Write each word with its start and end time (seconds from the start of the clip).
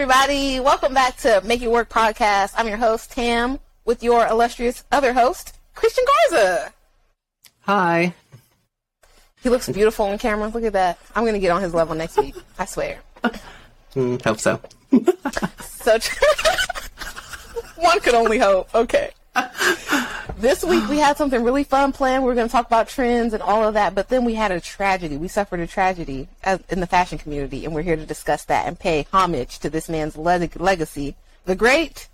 everybody. 0.00 0.58
Welcome 0.60 0.94
back 0.94 1.18
to 1.18 1.42
Make 1.44 1.60
It 1.60 1.70
Work 1.70 1.90
podcast. 1.90 2.54
I'm 2.56 2.66
your 2.66 2.78
host, 2.78 3.12
Tam, 3.12 3.58
with 3.84 4.02
your 4.02 4.26
illustrious 4.26 4.82
other 4.90 5.12
host, 5.12 5.58
Christian 5.74 6.04
Garza. 6.30 6.72
Hi. 7.66 8.14
He 9.42 9.50
looks 9.50 9.68
beautiful 9.68 10.06
on 10.06 10.16
camera. 10.16 10.48
Look 10.48 10.64
at 10.64 10.72
that. 10.72 10.98
I'm 11.14 11.24
going 11.24 11.34
to 11.34 11.38
get 11.38 11.50
on 11.50 11.60
his 11.60 11.74
level 11.74 11.94
next 11.94 12.16
week. 12.16 12.34
I 12.58 12.64
swear. 12.64 13.00
Mm, 13.94 14.22
hope 14.22 14.38
so. 14.38 14.58
So, 15.60 15.98
one 17.76 18.00
could 18.00 18.14
only 18.14 18.38
hope. 18.38 18.74
Okay. 18.74 19.10
This 20.40 20.64
week 20.64 20.88
we 20.88 20.96
had 20.96 21.18
something 21.18 21.44
really 21.44 21.64
fun 21.64 21.92
planned. 21.92 22.22
We 22.24 22.28
were 22.28 22.34
going 22.34 22.48
to 22.48 22.52
talk 22.52 22.66
about 22.66 22.88
trends 22.88 23.34
and 23.34 23.42
all 23.42 23.62
of 23.62 23.74
that, 23.74 23.94
but 23.94 24.08
then 24.08 24.24
we 24.24 24.34
had 24.34 24.50
a 24.50 24.58
tragedy. 24.58 25.18
We 25.18 25.28
suffered 25.28 25.60
a 25.60 25.66
tragedy 25.66 26.28
as, 26.42 26.60
in 26.70 26.80
the 26.80 26.86
fashion 26.86 27.18
community, 27.18 27.66
and 27.66 27.74
we're 27.74 27.82
here 27.82 27.96
to 27.96 28.06
discuss 28.06 28.46
that 28.46 28.66
and 28.66 28.78
pay 28.78 29.06
homage 29.12 29.58
to 29.58 29.68
this 29.68 29.90
man's 29.90 30.16
leg- 30.16 30.58
legacy, 30.58 31.14
the 31.44 31.54
great 31.54 32.08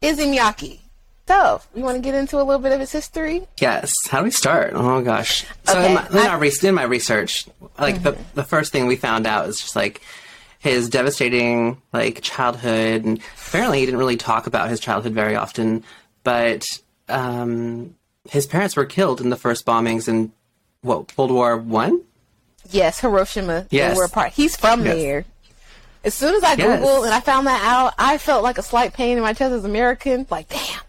Issey 0.00 0.26
Miyake. 0.26 0.78
So, 1.26 1.60
we 1.74 1.82
want 1.82 1.96
to 1.96 2.00
get 2.02 2.14
into 2.14 2.36
a 2.36 2.44
little 2.44 2.62
bit 2.62 2.70
of 2.70 2.78
his 2.78 2.92
history? 2.92 3.48
Yes. 3.60 3.92
How 4.08 4.18
do 4.18 4.24
we 4.24 4.30
start? 4.30 4.74
Oh 4.74 5.02
gosh. 5.02 5.44
So 5.64 5.72
Okay, 5.72 5.88
in, 5.88 5.94
my, 5.94 6.06
in, 6.08 6.16
I- 6.18 6.28
our 6.28 6.38
re- 6.38 6.52
in 6.62 6.74
my 6.76 6.84
research, 6.84 7.48
like 7.80 8.02
the 8.04 8.12
mm-hmm. 8.12 8.22
the 8.34 8.44
first 8.44 8.70
thing 8.70 8.86
we 8.86 8.94
found 8.96 9.26
out 9.26 9.48
is 9.48 9.60
just 9.60 9.74
like 9.74 10.02
his 10.60 10.88
devastating 10.88 11.82
like 11.92 12.22
childhood, 12.22 13.04
and 13.04 13.18
apparently 13.48 13.80
he 13.80 13.86
didn't 13.86 13.98
really 13.98 14.16
talk 14.16 14.46
about 14.46 14.68
his 14.68 14.78
childhood 14.78 15.14
very 15.14 15.34
often. 15.34 15.82
But 16.22 16.64
um, 17.08 17.94
his 18.28 18.46
parents 18.46 18.76
were 18.76 18.84
killed 18.86 19.20
in 19.20 19.30
the 19.30 19.36
first 19.36 19.64
bombings 19.66 20.08
in 20.08 20.32
what 20.82 21.16
World 21.16 21.30
War 21.30 21.56
One. 21.56 22.00
Yes, 22.70 23.00
Hiroshima. 23.00 23.66
They 23.70 23.78
Yes. 23.78 23.96
were 23.96 24.04
apart. 24.04 24.32
He's 24.32 24.56
from 24.56 24.84
Yes. 24.84 24.94
there. 24.96 25.24
As 26.04 26.14
soon 26.14 26.34
as 26.34 26.42
I 26.42 26.54
Yes. 26.54 26.80
Googled 26.82 27.04
and 27.04 27.14
I 27.14 27.20
found 27.20 27.46
that 27.46 27.62
out, 27.64 27.94
I 27.98 28.18
felt 28.18 28.42
like 28.42 28.58
a 28.58 28.62
slight 28.62 28.92
pain 28.92 29.16
in 29.16 29.22
my 29.22 29.32
chest 29.32 29.52
as 29.52 29.64
American. 29.64 30.26
Like, 30.30 30.48
damn, 30.48 30.80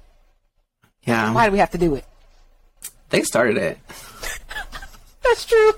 Yeah, 1.04 1.32
why 1.34 1.46
do 1.48 1.52
we 1.52 1.60
have 1.60 1.72
to 1.72 1.78
do 1.78 1.96
it? 1.96 2.06
they 3.10 3.22
started 3.24 3.58
it. 3.58 3.78
That's 5.24 5.46
true. 5.46 5.74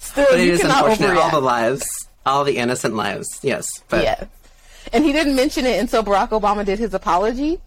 Still, 0.00 0.26
But 0.30 0.38
it 0.40 0.46
you 0.46 0.52
is 0.52 0.60
cannot 0.60 0.88
unfortunate. 0.88 1.18
All 1.20 1.30
the 1.30 1.40
lives, 1.40 1.84
all 2.24 2.44
the 2.44 2.56
innocent 2.56 2.94
lives. 2.94 3.40
Yes, 3.42 3.66
but 3.88 4.02
Yeah. 4.04 4.24
And 4.94 5.04
he 5.04 5.12
didn't 5.12 5.34
mention 5.34 5.66
it 5.66 5.80
until 5.80 6.02
Barack 6.04 6.28
Obama 6.30 6.64
did 6.64 6.78
his 6.78 6.94
apology. 6.94 7.58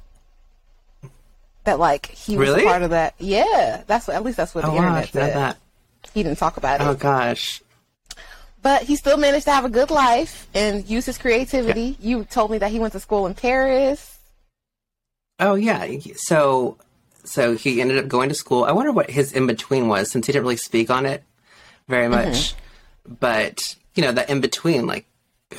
That 1.65 1.77
like 1.77 2.05
he 2.07 2.37
was 2.37 2.47
Really? 2.47 2.63
a 2.63 2.65
part 2.65 2.81
of 2.81 2.91
that. 2.91 3.13
Yeah, 3.19 3.83
that's 3.85 4.07
what, 4.07 4.15
at 4.15 4.23
least 4.23 4.37
that's 4.37 4.55
what 4.55 4.63
oh 4.63 4.71
the 4.71 4.77
internet 4.77 5.09
said. 5.09 5.35
that. 5.35 5.57
He 6.13 6.23
didn't 6.23 6.37
talk 6.37 6.55
about 6.55 6.79
it. 6.79 6.87
Oh 6.87 6.93
gosh. 6.95 7.61
but 8.61 8.83
he 8.83 8.95
still 8.95 9.17
managed 9.17 9.45
to 9.45 9.51
have 9.51 9.65
a 9.65 9.69
good 9.69 9.91
life 9.91 10.47
and 10.53 10.89
use 10.89 11.05
his 11.05 11.17
creativity. 11.17 11.97
You 11.99 12.23
told 12.23 12.49
me 12.51 12.57
that 12.59 12.71
he 12.71 12.79
went 12.79 12.93
to 12.93 12.99
school 13.01 13.27
in 13.27 13.33
Paris. 13.33 14.17
Oh 15.39 15.55
yeah. 15.55 15.85
So 16.15 16.77
so 17.25 17.55
he 17.57 17.81
ended 17.81 17.97
up 17.97 18.07
going 18.07 18.29
to 18.29 18.35
school. 18.35 18.63
I 18.63 18.71
wonder 18.71 18.93
what 18.93 19.09
his 19.09 19.33
in 19.33 19.47
between 19.47 19.89
was 19.89 20.09
since 20.09 20.25
he 20.25 20.31
didn't 20.31 20.43
really 20.43 20.55
speak 20.57 20.89
on 20.89 21.05
it 21.05 21.23
very 21.89 22.07
mm-hmm. 22.07 22.29
much. 22.29 22.55
But 23.05 23.75
you 23.95 24.03
know, 24.03 24.13
that 24.13 24.29
in 24.29 24.39
between, 24.39 24.87
like 24.87 25.05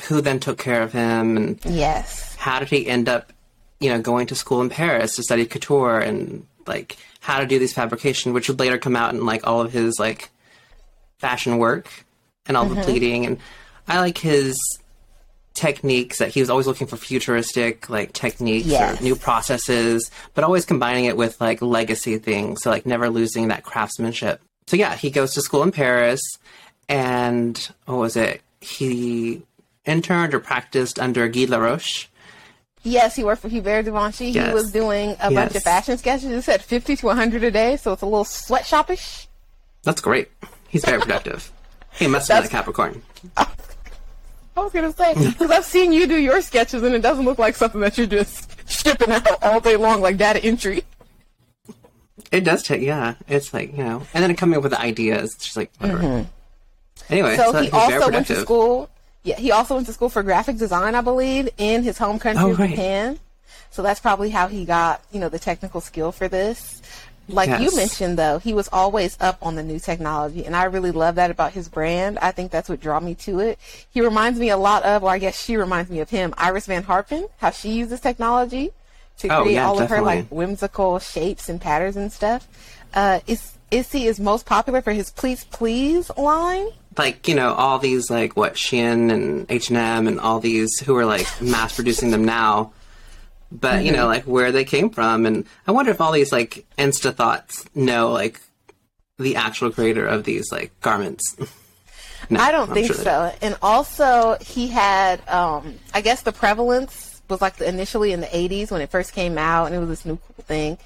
who 0.07 0.21
then 0.21 0.39
took 0.39 0.57
care 0.57 0.81
of 0.81 0.93
him 0.93 1.37
and 1.37 1.59
Yes. 1.65 2.35
how 2.37 2.59
did 2.59 2.69
he 2.69 2.87
end 2.87 3.09
up, 3.09 3.33
you 3.79 3.89
know, 3.89 4.01
going 4.01 4.27
to 4.27 4.35
school 4.35 4.61
in 4.61 4.69
Paris 4.69 5.15
to 5.15 5.23
study 5.23 5.45
couture 5.45 5.99
and 5.99 6.45
like 6.67 6.97
how 7.21 7.39
to 7.39 7.45
do 7.45 7.59
these 7.59 7.73
fabrication, 7.73 8.33
which 8.33 8.47
would 8.47 8.59
later 8.59 8.77
come 8.77 8.95
out 8.95 9.13
in 9.13 9.25
like 9.25 9.45
all 9.47 9.61
of 9.61 9.71
his 9.73 9.99
like 9.99 10.29
fashion 11.17 11.57
work 11.57 12.05
and 12.45 12.55
all 12.55 12.65
the 12.65 12.75
mm-hmm. 12.75 12.83
pleating 12.83 13.25
and 13.25 13.37
I 13.87 13.99
like 13.99 14.19
his 14.19 14.57
techniques 15.55 16.19
that 16.19 16.29
he 16.29 16.39
was 16.39 16.49
always 16.49 16.67
looking 16.67 16.87
for 16.87 16.95
futuristic 16.95 17.89
like 17.89 18.13
techniques 18.13 18.67
Yes. 18.67 18.99
or 18.99 19.03
new 19.03 19.15
processes, 19.15 20.09
but 20.33 20.43
always 20.43 20.63
combining 20.65 21.05
it 21.05 21.17
with 21.17 21.41
like 21.41 21.61
legacy 21.61 22.17
things, 22.19 22.61
so 22.61 22.69
like 22.69 22.85
never 22.85 23.09
losing 23.09 23.47
that 23.49 23.63
craftsmanship. 23.63 24.41
So 24.67 24.77
yeah, 24.77 24.95
he 24.95 25.09
goes 25.09 25.33
to 25.33 25.41
school 25.41 25.63
in 25.63 25.71
Paris 25.71 26.21
and 26.87 27.57
what 27.85 27.97
was 27.97 28.15
it? 28.15 28.41
He 28.61 29.41
interned 29.85 30.33
or 30.33 30.39
practiced 30.39 30.99
under 30.99 31.27
Guy 31.27 31.45
Laroche. 31.45 32.07
Yes, 32.83 33.15
he 33.15 33.23
worked 33.23 33.41
for 33.41 33.49
Hubert 33.49 33.83
Givenchy. 33.83 34.31
He 34.31 34.39
was 34.39 34.71
doing 34.71 35.15
a 35.21 35.31
bunch 35.31 35.55
of 35.55 35.63
fashion 35.63 35.97
sketches. 35.97 36.29
He 36.29 36.41
said 36.41 36.61
50 36.61 36.95
to 36.97 37.05
100 37.07 37.43
a 37.43 37.51
day, 37.51 37.75
so 37.75 37.91
it's 37.91 38.01
a 38.01 38.05
little 38.05 38.23
sweatshopish. 38.23 39.27
That's 39.83 39.99
great. 40.01 40.29
He's 40.69 40.85
very 40.85 40.99
productive. 41.01 41.51
He 41.93 42.07
must 42.07 42.29
have 42.29 42.43
been 42.43 42.47
a 42.47 42.51
Capricorn. 42.51 43.01
I 43.37 44.63
was 44.63 44.73
gonna 44.73 44.93
say 44.93 45.13
because 45.13 45.51
I've 45.51 45.65
seen 45.65 45.93
you 45.93 46.05
do 46.05 46.17
your 46.17 46.41
sketches, 46.41 46.83
and 46.83 46.93
it 46.93 47.01
doesn't 47.01 47.23
look 47.25 47.39
like 47.39 47.55
something 47.55 47.81
that 47.81 47.97
you're 47.97 48.07
just 48.07 48.69
shipping 48.69 49.11
out 49.11 49.41
all 49.41 49.59
day 49.59 49.77
long, 49.77 50.01
like 50.01 50.17
data 50.17 50.43
entry. 50.43 50.83
It 52.31 52.41
does 52.41 52.63
take, 52.63 52.81
yeah. 52.81 53.15
It's 53.27 53.53
like 53.53 53.75
you 53.75 53.83
know, 53.83 54.03
and 54.13 54.23
then 54.23 54.35
coming 54.35 54.57
up 54.57 54.63
with 54.63 54.73
the 54.73 54.81
ideas. 54.81 55.33
It's 55.35 55.45
just 55.45 55.57
like 55.57 55.71
whatever. 55.77 56.01
Mm-hmm. 56.01 57.13
Anyway, 57.13 57.37
So, 57.37 57.51
so, 57.51 57.61
he 57.61 57.71
also 57.71 58.11
went 58.11 58.27
to 58.27 58.35
school. 58.35 58.89
Yeah, 59.23 59.35
he 59.35 59.51
also 59.51 59.75
went 59.75 59.87
to 59.87 59.93
school 59.93 60.09
for 60.09 60.23
graphic 60.23 60.57
design, 60.57 60.95
I 60.95 61.01
believe, 61.01 61.49
in 61.57 61.83
his 61.83 61.97
home 61.97 62.19
country 62.19 62.43
Oh, 62.43 62.53
right. 62.53 62.69
Japan. 62.69 63.19
So 63.71 63.83
that's 63.83 63.99
probably 63.99 64.29
how 64.29 64.47
he 64.47 64.65
got, 64.65 65.01
you 65.11 65.19
know, 65.19 65.29
the 65.29 65.39
technical 65.39 65.81
skill 65.81 66.11
for 66.11 66.27
this. 66.27 66.81
Like 67.27 67.61
you 67.61 67.75
mentioned, 67.75 68.17
though, 68.17 68.39
he 68.39 68.53
was 68.53 68.67
always 68.73 69.15
up 69.21 69.37
on 69.43 69.53
the 69.55 69.61
new 69.61 69.79
technology, 69.79 70.45
and 70.45 70.55
I 70.55 70.63
really 70.63 70.89
love 70.89 71.15
that 71.15 71.29
about 71.29 71.53
his 71.53 71.69
brand. 71.69 72.17
I 72.19 72.31
think 72.31 72.49
that's 72.51 72.67
what 72.67 72.79
drew 72.79 72.99
me 73.01 73.13
to 73.15 73.39
it. 73.39 73.59
He 73.91 74.01
reminds 74.01 74.39
me 74.39 74.49
a 74.49 74.57
lot 74.57 74.81
of, 74.83 75.03
or 75.03 75.11
I 75.11 75.19
guess 75.19 75.39
she 75.39 75.55
reminds 75.55 75.91
me 75.91 75.99
of 75.99 76.09
him, 76.09 76.33
Iris 76.37 76.65
Van 76.65 76.83
Herpen, 76.83 77.29
how 77.37 77.51
she 77.51 77.69
uses 77.69 77.99
technology 77.99 78.71
to 79.19 79.27
Oh, 79.27 79.41
create 79.43 79.55
yeah, 79.55 79.67
all 79.67 79.79
of 79.79 79.89
her 79.89 80.01
like 80.01 80.27
whimsical 80.29 80.97
shapes 80.97 81.49
and 81.49 81.61
patterns 81.61 81.97
and 81.97 82.11
stuff. 82.11 82.47
Uh, 82.95 83.19
is 83.27 83.53
Issey 83.69 84.07
is 84.07 84.19
most 84.19 84.47
popular 84.47 84.81
for 84.81 84.91
his 84.91 85.11
Pleats 85.11 85.43
Please 85.43 86.09
line. 86.17 86.69
Like 86.99 87.27
you 87.27 87.33
know 87.33 87.53
all 87.53 87.79
these 87.79 88.11
like 88.11 88.37
what 88.37 88.53
Shein 88.53 89.11
and 89.11 89.49
H 89.49 89.69
and 89.69 89.77
M 89.77 90.07
and 90.07 90.19
all 90.19 90.39
these 90.39 90.79
who 90.79 90.95
are 90.97 91.05
like 91.05 91.25
mass 91.41 91.75
producing 91.75 92.11
them 92.11 92.25
now, 92.25 92.73
but 93.51 93.83
you 93.83 93.91
know 93.91 93.99
Mm-hmm. 93.99 94.07
like 94.07 94.23
where 94.25 94.51
they 94.51 94.65
came 94.65 94.91
from, 94.91 95.25
and 95.25 95.45
I 95.65 95.71
wonder 95.71 95.89
if 95.89 95.99
all 96.01 96.11
these 96.11 96.31
like 96.31 96.65
Insta 96.77 97.15
thoughts 97.15 97.65
know 97.73 98.11
like 98.11 98.39
the 99.17 99.35
actual 99.37 99.71
creator 99.71 100.05
of 100.05 100.23
these 100.25 100.51
like 100.51 100.79
garments. 100.81 101.35
No, 102.29 102.39
I 102.39 102.51
don't 102.51 102.69
I'm 102.69 102.75
think 102.75 102.87
sure 102.87 102.95
so. 102.95 103.33
And 103.41 103.57
also, 103.61 104.37
he 104.41 104.67
had, 104.67 105.27
um, 105.27 105.75
I 105.95 106.01
guess 106.01 106.21
the 106.21 106.33
prevalence 106.33 107.21
was 107.27 107.41
like 107.41 107.55
the, 107.55 107.67
initially 107.67 108.11
in 108.11 108.19
the 108.19 108.27
80s 108.27 108.69
when 108.69 108.81
it 108.81 108.91
first 108.91 109.13
came 109.13 109.37
out, 109.37 109.65
and 109.65 109.73
it 109.73 109.79
was 109.79 109.89
this 109.89 110.05
new 110.05 110.17
cool 110.17 110.43
thing. 110.43 110.77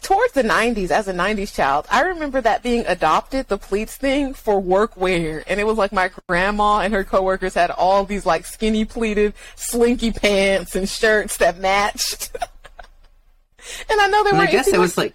Towards 0.00 0.32
the 0.32 0.42
90s, 0.42 0.90
as 0.90 1.06
a 1.06 1.12
90s 1.12 1.54
child, 1.54 1.86
I 1.90 2.00
remember 2.00 2.40
that 2.40 2.62
being 2.62 2.84
adopted, 2.86 3.48
the 3.48 3.58
pleats 3.58 3.94
thing, 3.94 4.32
for 4.32 4.58
work 4.58 4.96
wear. 4.96 5.44
And 5.46 5.60
it 5.60 5.64
was 5.64 5.76
like 5.76 5.92
my 5.92 6.10
grandma 6.26 6.78
and 6.80 6.94
her 6.94 7.04
coworkers 7.04 7.52
had 7.52 7.70
all 7.70 8.04
these 8.04 8.24
like 8.24 8.46
skinny 8.46 8.86
pleated, 8.86 9.34
slinky 9.54 10.10
pants 10.10 10.74
and 10.74 10.88
shirts 10.88 11.36
that 11.36 11.58
matched. 11.58 12.30
and 13.90 14.00
I 14.00 14.08
know 14.08 14.24
they 14.24 14.32
were 14.32 14.38
I 14.38 14.46
guess 14.46 14.68
it 14.68 14.78
was 14.78 14.96
like, 14.96 15.14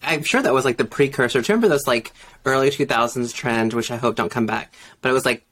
I'm 0.00 0.22
sure 0.22 0.42
that 0.42 0.54
was 0.54 0.64
like 0.64 0.76
the 0.76 0.84
precursor. 0.84 1.40
Do 1.42 1.52
you 1.52 1.56
remember 1.56 1.68
those 1.68 1.88
like 1.88 2.12
early 2.44 2.70
2000s 2.70 3.34
trend, 3.34 3.72
which 3.72 3.90
I 3.90 3.96
hope 3.96 4.14
don't 4.14 4.30
come 4.30 4.46
back? 4.46 4.74
But 5.00 5.08
it 5.08 5.12
was 5.12 5.26
like 5.26 5.44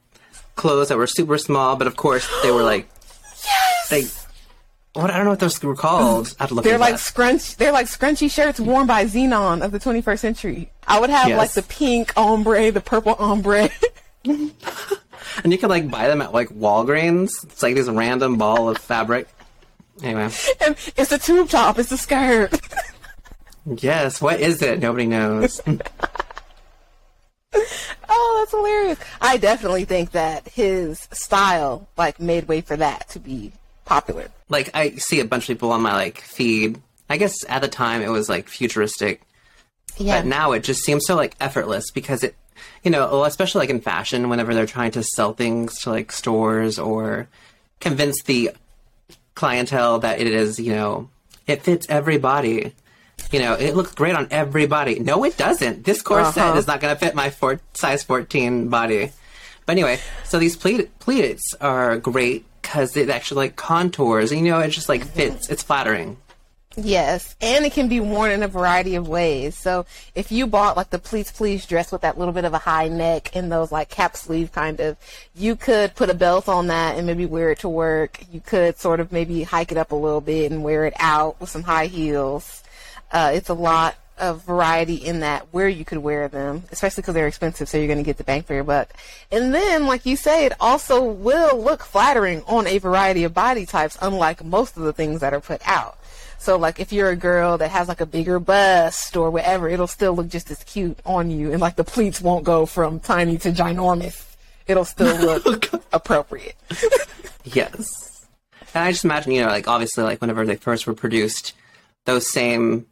clothes 0.55 0.89
that 0.89 0.99
were 0.99 1.09
super 1.09 1.37
small, 1.37 1.75
but 1.75 1.89
of 1.89 1.97
course 1.97 2.29
they 2.45 2.53
were 2.53 2.63
like, 2.63 2.89
yes! 3.45 3.89
they, 3.91 4.24
what, 4.95 5.11
I 5.11 5.17
don't 5.17 5.25
know 5.25 5.31
what 5.31 5.41
those 5.41 5.63
were 5.63 5.75
called. 5.77 6.35
I 6.39 6.45
have 6.45 6.49
to 6.49 6.55
look 6.55 6.65
They're 6.65 6.79
like 6.79 6.95
that. 6.95 7.01
scrunch. 7.01 7.57
They're 7.57 7.73
like 7.73 7.87
scrunchy 7.87 8.31
shirts 8.31 8.59
worn 8.59 8.87
by 8.87 9.05
Zenon 9.05 9.63
of 9.65 9.71
the 9.73 9.79
21st 9.79 10.19
century. 10.19 10.71
I 10.87 10.99
would 11.01 11.11
have 11.11 11.29
Yes. 11.29 11.39
like 11.39 11.53
the 11.53 11.63
pink 11.63 12.13
ombre, 12.17 12.71
the 12.71 12.81
purple 12.81 13.15
ombre. 13.19 13.69
And 15.43 15.51
you 15.53 15.59
could 15.59 15.71
like 15.71 15.91
buy 15.91 16.07
them 16.07 16.21
at 16.23 16.33
like 16.33 16.49
Walgreens. 16.51 17.31
It's 17.45 17.63
like 17.63 17.75
this 17.75 17.89
random 17.89 18.37
ball 18.37 18.69
of 18.69 18.79
fabric. 18.79 19.27
Anyway, 20.03 20.29
and 20.61 20.77
it's 20.97 21.13
a 21.13 21.19
tube 21.19 21.49
top. 21.49 21.79
It's 21.79 21.91
a 21.91 21.97
skirt. 21.97 22.53
yes, 23.67 24.21
what 24.21 24.39
is 24.41 24.63
it? 24.63 24.81
Nobody 24.81 25.07
knows. 25.07 25.61
oh, 28.09 28.37
that's 28.39 28.51
hilarious. 28.51 28.99
I 29.21 29.37
definitely 29.39 29.85
think 29.85 30.13
that 30.13 30.49
his 30.49 31.09
style 31.13 31.89
like 31.97 32.21
made 32.21 32.47
way 32.49 32.61
for 32.61 32.77
that 32.77 33.09
to 33.11 33.19
be 33.19 33.53
popular. 33.85 34.29
like 34.49 34.71
I 34.75 34.91
see 34.97 35.21
a 35.21 35.25
bunch 35.25 35.45
of 35.49 35.57
people 35.57 35.73
on 35.73 35.83
my 35.83 35.93
like 35.95 36.21
feed. 36.21 36.81
I 37.09 37.17
guess 37.17 37.35
at 37.49 37.61
the 37.63 37.69
time 37.69 38.01
it 38.03 38.09
was 38.09 38.29
like 38.29 38.49
futuristic, 38.49 39.21
Yeah. 39.99 40.21
but 40.21 40.27
now 40.27 40.53
it 40.53 40.65
just 40.65 40.83
seems 40.85 41.07
so 41.07 41.15
like 41.17 41.37
effortless 41.41 41.91
because 41.91 42.25
it, 42.25 42.35
you 42.83 42.91
know, 42.91 43.25
especially 43.25 43.61
like 43.61 43.71
in 43.71 43.81
fashion, 43.81 44.29
whenever 44.29 44.55
they're 44.55 44.67
trying 44.67 44.93
to 44.93 45.03
sell 45.03 45.33
things 45.35 45.81
to 45.83 45.91
like 45.91 46.13
stores 46.13 46.79
or 46.79 47.29
convince 47.81 48.23
the 48.23 48.51
clientele 49.35 49.99
that 50.01 50.21
it 50.21 50.27
is, 50.29 50.59
you 50.59 50.73
know, 50.73 51.11
it 51.47 51.63
fits 51.63 51.87
every 51.91 52.19
body. 52.19 52.73
You 53.33 53.41
know, 53.41 53.55
it 53.55 53.75
looks 53.75 53.93
great 53.95 54.15
on 54.15 54.29
everybody. 54.31 54.99
No, 55.01 55.25
it 55.25 55.37
doesn't. 55.37 55.85
This 55.85 56.03
corset 56.03 56.43
Uh-huh. 56.43 56.59
is 56.59 56.67
not 56.67 56.81
going 56.81 56.95
to 56.95 56.99
fit 56.99 57.15
my 57.15 57.31
four, 57.31 57.61
size 57.75 58.03
14 58.03 58.69
body. 58.69 59.11
But 59.67 59.73
anyway, 59.73 59.99
so 60.25 60.39
these 60.39 60.57
pleat 60.57 60.99
pleats 61.01 61.55
are 61.61 61.97
great 61.99 62.45
because 62.75 62.97
it 62.97 63.09
actually 63.09 63.37
like 63.37 63.55
contours. 63.55 64.33
And, 64.33 64.45
you 64.45 64.51
know, 64.51 64.59
it 64.59 64.71
just 64.71 64.89
like 64.89 65.05
fits. 65.05 65.49
It's 65.49 65.63
flattering. 65.63 66.17
Yes, 66.77 67.37
and 67.41 67.65
it 67.65 67.73
can 67.73 67.87
be 67.87 68.01
worn 68.01 68.33
in 68.33 68.43
a 68.43 68.49
variety 68.49 68.97
of 68.97 69.07
ways. 69.07 69.57
So 69.57 69.87
if 70.17 70.33
you 70.33 70.49
bought 70.49 70.77
like 70.77 70.91
the 70.91 70.99
Pleats 70.99 71.31
Please 71.31 71.67
dress 71.67 71.93
with 71.93 72.01
that 72.01 72.19
little 72.19 72.35
bit 72.35 72.45
of 72.45 72.53
a 72.53 72.59
high 72.59 72.89
neck 72.89 73.37
and 73.37 73.53
those 73.53 73.71
like 73.71 73.91
cap 73.91 74.17
sleeve 74.17 74.51
kind 74.51 74.81
of, 74.81 74.97
you 75.37 75.55
could 75.55 75.95
put 75.95 76.11
a 76.11 76.15
belt 76.15 76.49
on 76.49 76.67
that 76.67 76.99
and 76.99 77.07
maybe 77.07 77.27
wear 77.27 77.53
it 77.53 77.61
to 77.61 77.69
work. 77.69 78.19
You 78.33 78.41
could 78.41 78.77
sort 78.77 78.99
of 78.99 79.13
maybe 79.13 79.45
hike 79.45 79.71
it 79.71 79.79
up 79.79 79.93
a 79.93 79.95
little 79.95 80.21
bit 80.21 80.51
and 80.51 80.65
wear 80.65 80.85
it 80.85 80.95
out 80.99 81.41
with 81.41 81.51
some 81.51 81.63
high 81.63 81.87
heels. 81.87 82.65
Uh, 83.13 83.31
it's 83.33 83.51
a 83.51 83.55
lot 83.55 83.95
of 84.19 84.45
variety 84.45 84.95
in 84.95 85.21
that 85.21 85.47
where 85.51 85.69
you 85.69 85.85
could 85.85 85.99
wear 85.99 86.29
them, 86.29 86.65
especially 86.71 87.03
because 87.03 87.15
they're 87.15 87.27
expensive, 87.27 87.69
so 87.69 87.79
you're 87.79 87.87
going 87.87 87.99
to 87.99 88.05
get 88.05 88.17
the 88.17 88.25
bang 88.25 88.43
for 88.43 88.55
your 88.55 88.65
buck. 88.65 88.93
And 89.31 89.55
then, 89.55 89.87
like 89.87 90.07
you 90.07 90.17
say, 90.17 90.47
it 90.47 90.53
also 90.61 91.03
will 91.03 91.63
look 91.63 91.83
flattering 91.83 92.43
on 92.47 92.67
a 92.67 92.79
variety 92.79 93.25
of 93.25 93.35
body 93.35 93.67
types, 93.67 93.99
unlike 94.01 94.45
most 94.45 94.77
of 94.77 94.83
the 94.83 94.93
things 94.93 95.21
that 95.21 95.35
are 95.35 95.41
put 95.41 95.61
out. 95.67 95.99
So 96.45 96.59
like 96.59 96.79
if 96.79 96.93
you're 96.93 97.09
a 97.09 97.17
girl 97.17 97.57
that 97.57 97.71
has 97.71 97.89
like 97.89 98.03
a 98.03 98.07
bigger 98.07 98.39
bust 98.39 99.17
or 99.17 99.31
whatever, 99.31 99.67
it'll 99.67 99.87
still 99.87 100.15
look 100.15 100.29
just 100.29 100.51
as 100.51 100.63
cute 100.65 100.99
on 101.07 101.31
you 101.31 101.53
and 101.53 101.61
like 101.61 101.77
the 101.77 101.85
pleats 101.85 102.21
won't 102.21 102.45
go 102.45 102.67
from 102.67 103.01
tiny 103.01 103.39
to 103.39 103.51
ginormous. 103.51 104.37
It'll 104.67 104.85
still 104.85 105.17
look 105.45 105.73
oh, 105.73 105.81
appropriate. 105.91 106.57
Yes. 107.45 108.27
And 108.75 108.85
I 108.85 108.93
just 108.93 109.05
imagine, 109.05 109.33
you 109.33 109.43
know, 109.43 109.49
like 109.49 109.69
obviously, 109.69 110.05
like 110.05 110.21
whenever 110.21 110.45
they 110.45 110.57
first 110.57 110.87
were 110.87 110.95
produced, 110.95 111.55
those 112.05 112.31
same, 112.31 112.87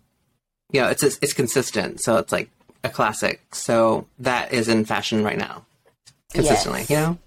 you 0.73 0.81
know, 0.81 0.89
it's 0.89 1.03
it's 1.03 1.33
consistent, 1.33 2.01
so 2.03 2.17
it's 2.17 2.33
like 2.33 2.51
a 2.83 2.89
classic. 2.89 3.55
So 3.55 4.07
that 4.19 4.53
is 4.53 4.69
in 4.69 4.85
fashion 4.85 5.23
right 5.23 5.39
now, 5.39 5.67
consistently. 6.33 6.81
Yes. 6.81 6.91
You 6.91 6.97
know. 6.97 7.19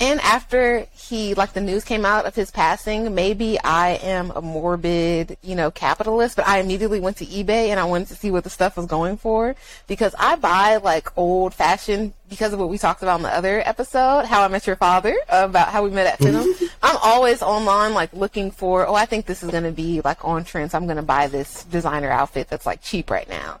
And 0.00 0.20
after 0.20 0.86
he, 0.94 1.34
like 1.34 1.54
the 1.54 1.60
news 1.60 1.82
came 1.82 2.04
out 2.04 2.24
of 2.24 2.36
his 2.36 2.52
passing, 2.52 3.16
maybe 3.16 3.58
I 3.58 3.94
am 3.96 4.30
a 4.30 4.40
morbid, 4.40 5.36
you 5.42 5.56
know, 5.56 5.72
capitalist, 5.72 6.36
but 6.36 6.46
I 6.46 6.60
immediately 6.60 7.00
went 7.00 7.16
to 7.16 7.26
eBay 7.26 7.68
and 7.68 7.80
I 7.80 7.84
wanted 7.84 8.06
to 8.08 8.14
see 8.14 8.30
what 8.30 8.44
the 8.44 8.50
stuff 8.50 8.76
was 8.76 8.86
going 8.86 9.16
for 9.16 9.56
because 9.88 10.14
I 10.16 10.36
buy 10.36 10.76
like 10.76 11.10
old 11.18 11.52
fashioned 11.52 12.12
because 12.28 12.52
of 12.52 12.60
what 12.60 12.68
we 12.68 12.78
talked 12.78 13.02
about 13.02 13.16
in 13.16 13.22
the 13.24 13.34
other 13.34 13.60
episode, 13.66 14.26
How 14.26 14.44
I 14.44 14.48
Met 14.48 14.68
Your 14.68 14.76
Father, 14.76 15.16
about 15.30 15.68
how 15.68 15.82
we 15.82 15.90
met 15.90 16.06
at 16.06 16.20
mm-hmm. 16.20 16.48
Finham. 16.48 16.70
I'm 16.80 16.98
always 17.02 17.42
online 17.42 17.92
like 17.92 18.12
looking 18.12 18.52
for, 18.52 18.86
oh, 18.86 18.94
I 18.94 19.04
think 19.04 19.26
this 19.26 19.42
is 19.42 19.50
going 19.50 19.64
to 19.64 19.72
be 19.72 20.00
like 20.02 20.24
on 20.24 20.44
trend, 20.44 20.70
so 20.70 20.78
I'm 20.78 20.84
going 20.84 20.98
to 20.98 21.02
buy 21.02 21.26
this 21.26 21.64
designer 21.64 22.10
outfit 22.10 22.48
that's 22.48 22.66
like 22.66 22.82
cheap 22.82 23.10
right 23.10 23.28
now 23.28 23.58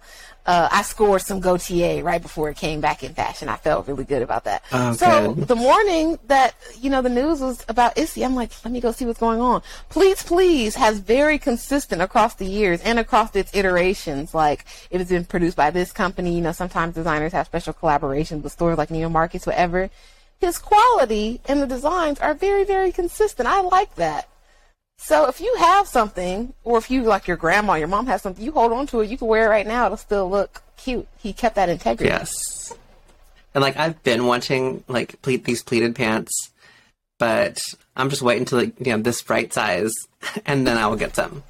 uh, 0.48 0.66
I 0.72 0.80
scored 0.80 1.20
some 1.20 1.40
Gautier 1.40 2.02
right 2.02 2.22
before 2.22 2.48
it 2.48 2.56
came 2.56 2.80
back 2.80 3.04
in 3.04 3.12
fashion. 3.12 3.50
I 3.50 3.56
felt 3.56 3.86
really 3.86 4.04
good 4.04 4.22
about 4.22 4.44
that. 4.44 4.64
Oh, 4.72 4.94
so 4.94 5.34
the 5.34 5.54
morning 5.54 6.18
that 6.28 6.54
you 6.80 6.88
know 6.88 7.02
the 7.02 7.10
news 7.10 7.42
was 7.42 7.62
about 7.68 7.98
Issey, 7.98 8.24
I'm 8.24 8.34
like, 8.34 8.50
let 8.64 8.72
me 8.72 8.80
go 8.80 8.90
see 8.90 9.04
what's 9.04 9.20
going 9.20 9.42
on. 9.42 9.60
Pleats 9.90 10.22
Please 10.22 10.74
has 10.76 11.00
very 11.00 11.38
consistent 11.38 12.00
across 12.00 12.34
the 12.36 12.46
years 12.46 12.80
and 12.80 12.98
across 12.98 13.36
its 13.36 13.54
iterations. 13.54 14.32
Like 14.32 14.64
it 14.90 15.00
has 15.00 15.10
been 15.10 15.26
produced 15.26 15.56
by 15.56 15.70
this 15.70 15.92
company. 15.92 16.34
You 16.36 16.40
know, 16.40 16.52
sometimes 16.52 16.94
designers 16.94 17.32
have 17.32 17.44
special 17.44 17.74
collaborations 17.74 18.42
with 18.42 18.52
stores 18.52 18.78
like 18.78 18.88
Neiman 18.88 19.12
Marcus, 19.12 19.44
whatever. 19.44 19.90
His 20.40 20.56
quality 20.56 21.42
and 21.44 21.60
the 21.60 21.66
designs 21.66 22.20
are 22.20 22.32
very, 22.32 22.64
very 22.64 22.90
consistent. 22.90 23.46
I 23.46 23.60
like 23.60 23.96
that. 23.96 24.30
So 24.98 25.28
if 25.28 25.40
you 25.40 25.54
have 25.58 25.86
something, 25.86 26.52
or 26.64 26.76
if 26.76 26.90
you 26.90 27.02
like 27.02 27.28
your 27.28 27.36
grandma, 27.36 27.74
your 27.74 27.88
mom 27.88 28.06
has 28.08 28.20
something, 28.20 28.44
you 28.44 28.52
hold 28.52 28.72
on 28.72 28.86
to 28.88 29.00
it. 29.00 29.08
You 29.08 29.16
can 29.16 29.28
wear 29.28 29.46
it 29.46 29.48
right 29.48 29.66
now; 29.66 29.86
it'll 29.86 29.96
still 29.96 30.28
look 30.28 30.62
cute. 30.76 31.06
He 31.16 31.32
kept 31.32 31.54
that 31.54 31.68
integrity. 31.68 32.10
Yes. 32.10 32.74
And 33.54 33.62
like 33.62 33.76
I've 33.76 34.02
been 34.02 34.26
wanting 34.26 34.84
like 34.88 35.22
pleat 35.22 35.44
these 35.44 35.62
pleated 35.62 35.94
pants, 35.94 36.50
but 37.18 37.60
I'm 37.96 38.10
just 38.10 38.22
waiting 38.22 38.44
till 38.44 38.58
like, 38.58 38.78
you 38.78 38.92
know 38.92 38.98
this 39.02 39.28
right 39.30 39.52
size, 39.52 39.94
and 40.46 40.66
then 40.66 40.76
I 40.76 40.88
will 40.88 40.96
get 40.96 41.14
them. 41.14 41.42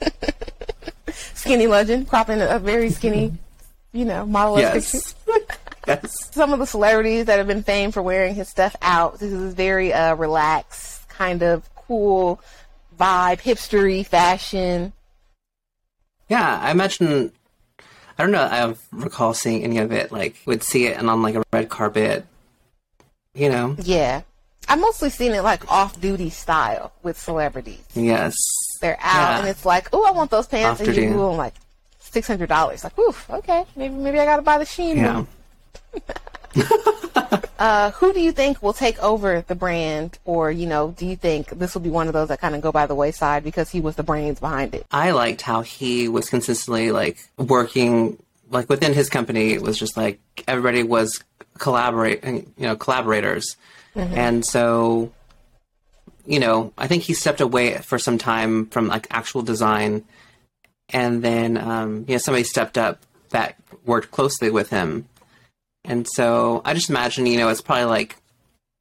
Skinny 1.34 1.66
legend, 1.66 2.08
cropping 2.08 2.40
a 2.40 2.58
very 2.58 2.90
skinny, 2.90 3.32
you 3.92 4.04
know, 4.04 4.24
model 4.24 4.58
of 4.58 4.72
picture. 4.72 4.98
Yes. 4.98 5.14
yes. 5.86 6.30
Some 6.32 6.52
of 6.52 6.60
the 6.60 6.66
celebrities 6.66 7.26
that 7.26 7.38
have 7.38 7.48
been 7.48 7.64
famed 7.64 7.94
for 7.94 8.02
wearing 8.02 8.34
his 8.34 8.48
stuff 8.48 8.76
out. 8.80 9.18
This 9.18 9.32
is 9.32 9.54
very 9.54 9.92
uh, 9.92 10.14
relaxed, 10.14 11.08
kind 11.08 11.42
of 11.42 11.68
cool 11.74 12.40
vibe, 13.00 13.40
hipstery 13.40 14.06
fashion. 14.06 14.92
Yeah, 16.28 16.60
I 16.62 16.70
imagine. 16.70 17.32
I 18.18 18.22
don't 18.22 18.32
know. 18.32 18.42
I 18.42 18.74
recall 18.92 19.32
seeing 19.34 19.64
any 19.64 19.78
of 19.78 19.90
it. 19.92 20.12
Like, 20.12 20.36
would 20.46 20.62
see 20.62 20.86
it 20.86 20.98
and 20.98 21.08
on 21.08 21.22
like 21.22 21.34
a 21.34 21.42
red 21.52 21.68
carpet. 21.70 22.26
You 23.34 23.48
know. 23.48 23.76
Yeah. 23.82 24.22
I've 24.68 24.78
mostly 24.80 25.10
seen 25.10 25.32
it 25.32 25.42
like 25.42 25.70
off-duty 25.72 26.30
style 26.30 26.92
with 27.02 27.18
celebrities. 27.18 27.82
Yes. 27.94 28.36
They're 28.80 28.98
out 29.00 29.30
Yeah. 29.32 29.38
and 29.40 29.48
it's 29.48 29.64
like, 29.64 29.88
oh, 29.92 30.04
I 30.04 30.12
want 30.12 30.30
those 30.30 30.46
pants, 30.46 30.80
and 30.80 30.86
you 30.88 30.92
Off-duty. 30.92 31.08
Google 31.08 31.28
them 31.30 31.38
like 31.38 31.54
six 31.98 32.26
hundred 32.28 32.48
dollars. 32.48 32.84
Like, 32.84 32.96
oof, 32.98 33.28
okay, 33.30 33.64
maybe 33.74 33.94
maybe 33.94 34.18
I 34.20 34.24
gotta 34.24 34.42
buy 34.42 34.58
the 34.58 34.64
Sheen 34.66 34.96
Yeah. 34.98 35.14
one. 35.16 35.26
Uh, 37.60 37.90
who 37.90 38.14
do 38.14 38.20
you 38.22 38.32
think 38.32 38.62
will 38.62 38.72
take 38.72 38.98
over 39.02 39.44
the 39.46 39.54
brand, 39.54 40.18
or 40.24 40.50
you 40.50 40.66
know, 40.66 40.94
do 40.96 41.04
you 41.04 41.14
think 41.14 41.50
this 41.50 41.74
will 41.74 41.82
be 41.82 41.90
one 41.90 42.06
of 42.06 42.14
those 42.14 42.28
that 42.28 42.40
kind 42.40 42.54
of 42.54 42.62
go 42.62 42.72
by 42.72 42.86
the 42.86 42.94
wayside 42.94 43.44
because 43.44 43.68
he 43.68 43.82
was 43.82 43.96
the 43.96 44.02
brains 44.02 44.40
behind 44.40 44.74
it? 44.74 44.86
I 44.90 45.10
liked 45.10 45.42
how 45.42 45.60
he 45.60 46.08
was 46.08 46.30
consistently 46.30 46.90
like 46.90 47.18
working 47.36 48.16
like 48.48 48.70
within 48.70 48.94
his 48.94 49.10
company. 49.10 49.52
It 49.52 49.60
was 49.60 49.78
just 49.78 49.94
like 49.94 50.20
everybody 50.48 50.82
was 50.82 51.22
collaborating, 51.58 52.50
you 52.56 52.66
know, 52.66 52.76
collaborators, 52.76 53.58
and 53.94 54.42
so 54.42 55.12
you 56.24 56.40
know, 56.40 56.72
I 56.78 56.86
think 56.86 57.02
he 57.02 57.12
stepped 57.12 57.42
away 57.42 57.76
for 57.76 57.98
some 57.98 58.16
time 58.16 58.68
from 58.68 58.88
like 58.88 59.06
actual 59.10 59.42
design, 59.42 60.04
and 60.88 61.22
then 61.22 61.58
um, 61.58 62.06
you 62.08 62.14
know 62.14 62.18
somebody 62.18 62.44
stepped 62.44 62.78
up 62.78 63.02
that 63.30 63.56
worked 63.84 64.12
closely 64.12 64.48
with 64.50 64.70
him, 64.70 65.09
and 65.84 66.06
so 66.08 66.62
I 66.64 66.74
just 66.74 66.90
imagine 66.90 67.26
you 67.26 67.38
know 67.38 67.48
it's 67.48 67.60
probably 67.60 67.84
like 67.84 68.16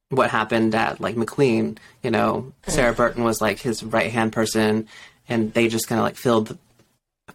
what 0.10 0.30
happened 0.30 0.76
at 0.76 1.00
like 1.00 1.16
McQueen. 1.16 1.78
You 2.04 2.12
know, 2.12 2.54
Sarah 2.68 2.94
Burton 2.94 3.24
was 3.24 3.42
like 3.42 3.60
his 3.60 3.84
right 3.84 4.12
hand 4.12 4.34
person, 4.34 4.88
and 5.28 5.54
they 5.54 5.68
just 5.68 5.88
kind 5.88 6.00
of 6.00 6.04
like 6.06 6.16
filled 6.16 6.58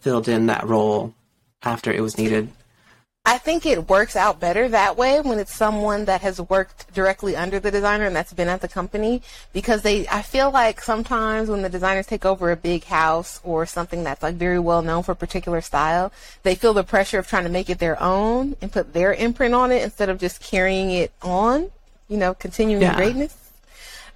filled 0.01 0.29
in 0.29 0.47
that 0.47 0.67
role 0.67 1.15
after 1.63 1.93
it 1.93 2.01
was 2.01 2.19
needed. 2.19 2.49
I 3.27 3.39
think 3.39 3.65
it 3.65 3.89
works 3.89 4.17
out 4.17 4.39
better 4.39 4.69
that 4.69 4.99
way 4.99 5.19
when 5.23 5.39
it's 5.39 5.55
someone 5.55 6.05
that 6.05 6.21
has 6.21 6.43
worked 6.43 6.93
directly 6.93 7.35
under 7.35 7.59
the 7.59 7.71
designer 7.71 8.05
and 8.05 8.15
that's 8.15 8.35
been 8.35 8.49
at 8.49 8.61
the 8.61 8.69
company 8.69 9.23
because 9.55 9.81
they 9.81 10.07
I 10.09 10.21
feel 10.21 10.51
like 10.51 10.83
sometimes 10.83 11.49
when 11.49 11.63
the 11.63 11.71
designers 11.71 12.07
take 12.07 12.27
over 12.27 12.51
a 12.53 12.57
big 12.57 12.85
house 12.85 13.41
or 13.43 13.65
something 13.65 14.05
that's 14.05 14.23
like 14.23 14.35
very 14.35 14.59
well 14.59 14.83
known 14.83 15.03
for 15.05 15.13
a 15.13 15.17
particular 15.17 15.63
style, 15.63 16.13
they 16.43 16.55
feel 16.55 16.75
the 16.75 16.85
pressure 16.85 17.19
of 17.19 17.27
trying 17.27 17.45
to 17.45 17.51
make 17.51 17.71
it 17.71 17.79
their 17.79 18.01
own 18.03 18.57
and 18.61 18.71
put 18.71 18.93
their 18.93 19.15
imprint 19.15 19.55
on 19.55 19.73
it 19.73 19.83
instead 19.83 20.11
of 20.11 20.19
just 20.19 20.43
carrying 20.43 20.91
it 20.91 21.11
on, 21.23 21.71
you 22.09 22.19
know, 22.19 22.35
continuing 22.35 22.81
the 22.81 22.87
Yeah. 22.87 22.97
greatness. 22.97 23.44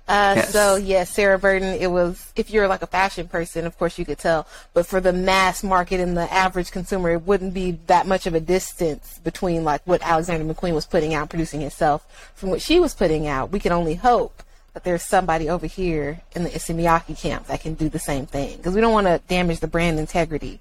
Uh, 0.08 0.32
Yes. 0.36 0.52
So 0.52 0.76
yeah, 0.76 1.04
Sarah 1.04 1.38
Burton. 1.38 1.68
It 1.80 1.90
was 1.90 2.32
if 2.34 2.50
you're 2.50 2.66
like 2.66 2.82
a 2.82 2.86
fashion 2.86 3.28
person, 3.28 3.66
of 3.66 3.76
course 3.78 3.98
you 3.98 4.04
could 4.06 4.18
tell. 4.18 4.46
But 4.72 4.86
for 4.86 5.00
the 5.00 5.12
mass 5.12 5.62
market 5.62 6.00
and 6.00 6.16
the 6.16 6.32
average 6.32 6.70
consumer, 6.70 7.10
it 7.10 7.22
wouldn't 7.22 7.52
be 7.54 7.72
that 7.88 8.06
much 8.06 8.26
of 8.26 8.34
a 8.34 8.40
distance 8.40 9.20
between 9.22 9.64
like 9.64 9.82
what 9.84 10.00
Alexander 10.02 10.52
McQueen 10.52 10.74
was 10.74 10.86
putting 10.86 11.12
out, 11.14 11.28
producing 11.28 11.60
himself, 11.60 12.32
from 12.34 12.48
what 12.50 12.62
she 12.62 12.80
was 12.80 12.94
putting 12.94 13.26
out. 13.26 13.50
We 13.52 13.60
can 13.60 13.70
only 13.72 13.94
hope 13.96 14.42
that 14.72 14.82
there's 14.84 15.02
somebody 15.02 15.48
over 15.50 15.66
here 15.66 16.20
in 16.34 16.44
the 16.44 16.54
Issey 16.54 16.72
Miyake 16.74 17.18
camp 17.18 17.46
that 17.48 17.60
can 17.60 17.74
do 17.74 17.88
the 17.88 17.98
same 17.98 18.26
thing 18.26 18.56
because 18.56 18.74
we 18.74 18.80
don't 18.80 18.92
want 18.92 19.06
to 19.08 19.20
damage 19.28 19.60
the 19.60 19.66
brand 19.66 19.98
integrity 19.98 20.60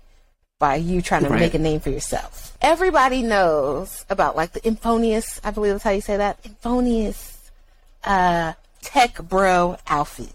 by 0.59 0.75
you 0.75 1.01
trying 1.01 1.23
to 1.23 1.29
Right. 1.29 1.39
make 1.39 1.53
a 1.53 1.59
name 1.59 1.79
for 1.79 1.89
yourself. 1.91 2.57
Everybody 2.61 3.21
knows 3.21 4.05
about 4.09 4.35
like 4.35 4.53
the 4.53 4.61
Infonius, 4.61 5.39
I 5.43 5.51
believe 5.51 5.73
that's 5.73 5.83
how 5.83 5.91
you 5.91 6.01
say 6.01 6.17
that. 6.17 6.41
Infonius 6.43 7.35
uh 8.03 8.53
tech 8.81 9.17
bro 9.21 9.77
outfit. 9.87 10.31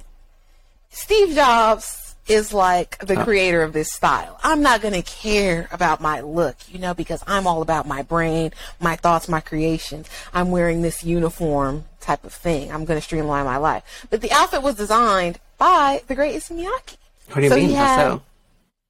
Steve 0.91 1.35
Jobs 1.35 2.15
is 2.29 2.53
like 2.53 2.99
the 2.99 3.17
creator 3.17 3.63
of 3.63 3.73
this 3.73 3.91
style. 3.91 4.39
I'm 4.45 4.63
not 4.63 4.81
going 4.81 4.95
to 4.95 5.03
care 5.03 5.69
about 5.73 6.01
my 6.01 6.21
look, 6.21 6.57
you 6.69 6.79
know, 6.79 6.95
because 6.95 7.23
I'm 7.27 7.47
all 7.47 7.63
about 7.63 7.89
my 7.89 8.03
brain, 8.03 8.53
my 8.81 8.95
thoughts, 8.97 9.29
my 9.29 9.41
creations. 9.41 10.09
I'm 10.33 10.51
wearing 10.51 10.83
this 10.83 11.03
uniform 11.03 11.85
type 12.01 12.23
of 12.25 12.33
thing. 12.33 12.71
I'm 12.71 12.85
going 12.85 12.99
to 12.99 13.03
streamline 13.05 13.45
my 13.45 13.57
life. 13.57 14.07
But 14.11 14.21
the 14.21 14.31
outfit 14.31 14.63
was 14.63 14.77
designed 14.77 15.41
by 15.59 16.03
the 16.07 16.15
great 16.15 16.35
Miyake. 16.37 16.97
What 17.29 17.37
do 17.37 17.43
you 17.43 17.49
So 17.49 17.57
mean? 17.57 17.69
he 17.71 17.75
had- 17.75 17.97
so? 17.97 18.23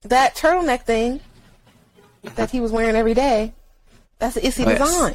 That 0.04 0.34
turtleneck 0.34 0.82
thing 0.82 1.20
that 2.34 2.50
he 2.50 2.60
was 2.60 2.72
wearing 2.72 2.96
every 2.96 3.14
day, 3.14 3.52
that's 4.18 4.34
the 4.34 4.44
Issey 4.46 4.64
Oh, 4.66 4.70
yes. 4.70 4.78
design. 4.80 5.14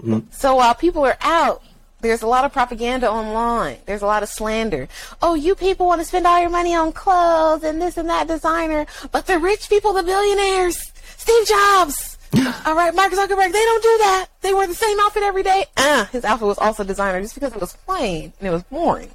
Mm. 0.00 0.24
So 0.32 0.54
while 0.56 0.74
people 0.74 1.04
are 1.04 1.16
out, 1.20 1.62
there's 2.08 2.22
a 2.22 2.26
lot 2.26 2.44
of 2.44 2.52
propaganda 2.52 3.10
online. 3.10 3.78
There's 3.86 4.02
a 4.02 4.06
lot 4.06 4.22
of 4.22 4.28
slander. 4.28 4.88
Oh, 5.22 5.34
you 5.34 5.54
people 5.54 5.86
want 5.86 6.00
to 6.00 6.06
spend 6.06 6.26
all 6.26 6.40
your 6.40 6.50
money 6.50 6.74
on 6.74 6.92
clothes 6.92 7.64
and 7.64 7.80
this 7.80 7.96
and 7.96 8.08
that 8.08 8.28
designer, 8.28 8.86
but 9.12 9.26
the 9.26 9.38
rich 9.38 9.68
people, 9.68 9.92
the 9.92 10.02
billionaires, 10.02 10.78
Steve 11.16 11.46
Jobs, 11.46 12.14
All 12.66 12.74
right, 12.74 12.94
Mark 12.94 13.12
Zuckerberg, 13.12 13.52
they 13.52 13.64
don't 13.64 13.82
do 13.82 13.98
that. 13.98 14.26
They 14.40 14.54
wear 14.54 14.66
the 14.66 14.74
same 14.74 14.98
outfit 15.00 15.22
every 15.22 15.42
day. 15.42 15.66
Uh, 15.76 16.04
his 16.06 16.24
outfit 16.24 16.48
was 16.48 16.58
also 16.58 16.82
designer 16.82 17.20
just 17.20 17.34
because 17.34 17.54
it 17.54 17.60
was 17.60 17.74
plain 17.86 18.32
and 18.40 18.48
it 18.48 18.50
was 18.50 18.62
boring. 18.64 19.10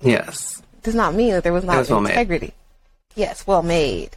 Yes. 0.00 0.62
Does 0.82 0.94
not 0.94 1.14
mean 1.14 1.32
that 1.32 1.42
there 1.42 1.52
was 1.52 1.64
not 1.64 1.76
was 1.76 1.90
well 1.90 2.04
integrity. 2.06 2.54
Yes, 3.16 3.46
well 3.46 3.62
made. 3.62 4.10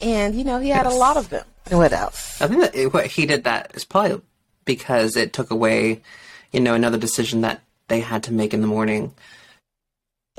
And, 0.00 0.34
you 0.34 0.42
know, 0.42 0.58
he 0.58 0.70
had 0.70 0.86
a 0.86 0.90
lot 0.90 1.16
of 1.16 1.28
them. 1.28 1.46
And 1.70 1.78
what 1.78 1.92
else? 1.92 2.42
I 2.42 2.48
think 2.48 2.60
that 2.62 2.74
it, 2.74 2.92
what 2.92 3.06
he 3.06 3.24
did 3.24 3.44
that 3.44 3.70
is 3.74 3.84
probably 3.84 4.20
because 4.64 5.16
it 5.16 5.32
took 5.32 5.52
away, 5.52 6.00
you 6.52 6.60
know, 6.60 6.74
another 6.74 6.98
decision 6.98 7.40
that 7.42 7.60
they 7.88 8.00
had 8.00 8.22
to 8.24 8.32
make 8.32 8.54
in 8.54 8.60
the 8.60 8.66
morning. 8.66 9.12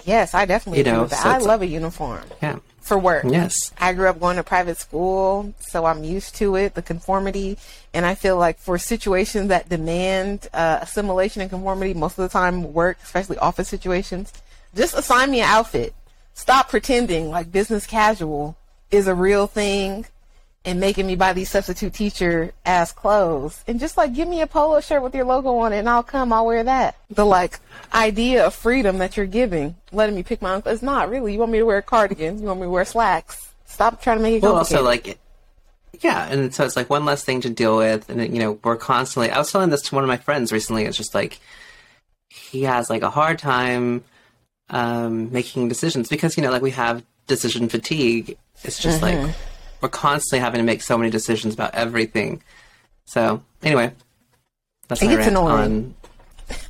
Yes, 0.05 0.33
I 0.33 0.45
definitely 0.45 0.79
You 0.79 0.85
know, 0.85 1.07
so 1.07 1.29
I 1.29 1.37
love 1.37 1.61
a 1.61 1.67
uniform 1.67 2.23
Yeah. 2.41 2.57
for 2.81 2.97
work. 2.97 3.25
Yes. 3.27 3.71
I 3.79 3.93
grew 3.93 4.07
up 4.09 4.19
going 4.19 4.37
to 4.37 4.43
private 4.43 4.77
school, 4.77 5.53
so 5.59 5.85
I'm 5.85 6.03
used 6.03 6.35
to 6.37 6.55
it, 6.55 6.73
the 6.73 6.81
conformity. 6.81 7.57
And 7.93 8.05
I 8.05 8.15
feel 8.15 8.37
like 8.37 8.57
for 8.57 8.77
situations 8.77 9.49
that 9.49 9.69
demand 9.69 10.47
uh, 10.53 10.79
assimilation 10.81 11.41
and 11.41 11.49
conformity, 11.51 11.93
most 11.93 12.17
of 12.17 12.23
the 12.23 12.29
time 12.29 12.73
work, 12.73 12.97
especially 13.03 13.37
office 13.37 13.69
situations, 13.69 14.33
just 14.75 14.95
assign 14.95 15.29
me 15.29 15.41
an 15.41 15.47
outfit. 15.49 15.93
Stop 16.33 16.69
pretending 16.69 17.29
like 17.29 17.51
business 17.51 17.85
casual 17.85 18.57
is 18.89 19.07
a 19.07 19.13
real 19.13 19.45
thing 19.45 20.05
and 20.65 20.79
making 20.79 21.05
me 21.07 21.15
buy 21.15 21.33
these 21.33 21.49
substitute 21.51 21.93
teacher 21.93 22.53
ass 22.65 22.91
clothes. 22.91 23.63
And 23.67 23.79
just 23.79 23.97
like 23.97 24.13
give 24.13 24.27
me 24.27 24.41
a 24.41 24.47
polo 24.47 24.79
shirt 24.79 25.03
with 25.03 25.13
your 25.13 25.25
logo 25.25 25.57
on 25.57 25.73
it 25.73 25.79
and 25.79 25.89
I'll 25.89 26.03
come, 26.03 26.31
I'll 26.31 26.45
wear 26.45 26.63
that. 26.63 26.95
The 27.09 27.25
like 27.25 27.59
idea 27.93 28.45
of 28.45 28.53
freedom 28.55 28.97
that 28.99 29.17
you're 29.17 29.25
giving, 29.25 29.75
letting 29.91 30.15
me 30.15 30.23
pick 30.23 30.41
my 30.41 30.53
own 30.53 30.61
clothes. 30.61 30.75
It's 30.75 30.83
not 30.83 31.09
really. 31.09 31.33
You 31.33 31.39
want 31.39 31.51
me 31.51 31.59
to 31.59 31.65
wear 31.65 31.77
a 31.79 31.81
cardigan, 31.81 32.39
you 32.39 32.45
want 32.47 32.59
me 32.61 32.65
to 32.65 32.69
wear 32.69 32.85
slacks. 32.85 33.53
Stop 33.65 34.01
trying 34.01 34.17
to 34.17 34.23
make 34.23 34.35
it 34.35 34.41
Well, 34.43 34.53
complicated. 34.53 34.77
also 34.79 34.85
like, 34.89 35.07
it 35.09 35.19
yeah, 36.01 36.27
and 36.29 36.53
so 36.53 36.65
it's 36.65 36.75
like 36.75 36.89
one 36.89 37.05
less 37.05 37.23
thing 37.23 37.41
to 37.41 37.49
deal 37.49 37.77
with, 37.77 38.09
and 38.09 38.19
you 38.33 38.39
know, 38.41 38.59
we're 38.63 38.75
constantly. 38.77 39.29
I 39.29 39.37
was 39.37 39.51
telling 39.51 39.69
this 39.69 39.83
to 39.83 39.95
one 39.95 40.03
of 40.03 40.07
my 40.07 40.17
friends 40.17 40.51
recently. 40.51 40.85
It's 40.85 40.97
just 40.97 41.13
like 41.13 41.39
he 42.29 42.63
has 42.63 42.89
like 42.89 43.03
a 43.03 43.09
hard 43.11 43.37
time 43.39 44.03
um, 44.69 45.31
making 45.31 45.67
decisions 45.69 46.09
because 46.09 46.35
you 46.35 46.43
know, 46.43 46.49
like 46.51 46.63
we 46.63 46.71
have 46.71 47.03
decision 47.27 47.69
fatigue. 47.69 48.37
It's 48.63 48.79
just 48.79 49.01
Mm-hmm. 49.01 49.25
like 49.27 49.35
we're 49.83 49.89
constantly 49.89 50.39
having 50.39 50.59
to 50.59 50.63
make 50.65 50.81
so 50.81 50.97
many 50.97 51.11
decisions 51.11 51.53
about 51.53 51.75
everything. 51.75 52.41
So 53.05 53.43
anyway, 53.61 53.91
that's 54.87 55.03
my 55.03 55.13
rant 55.15 55.27
annoying. 55.29 55.51
on 55.51 55.95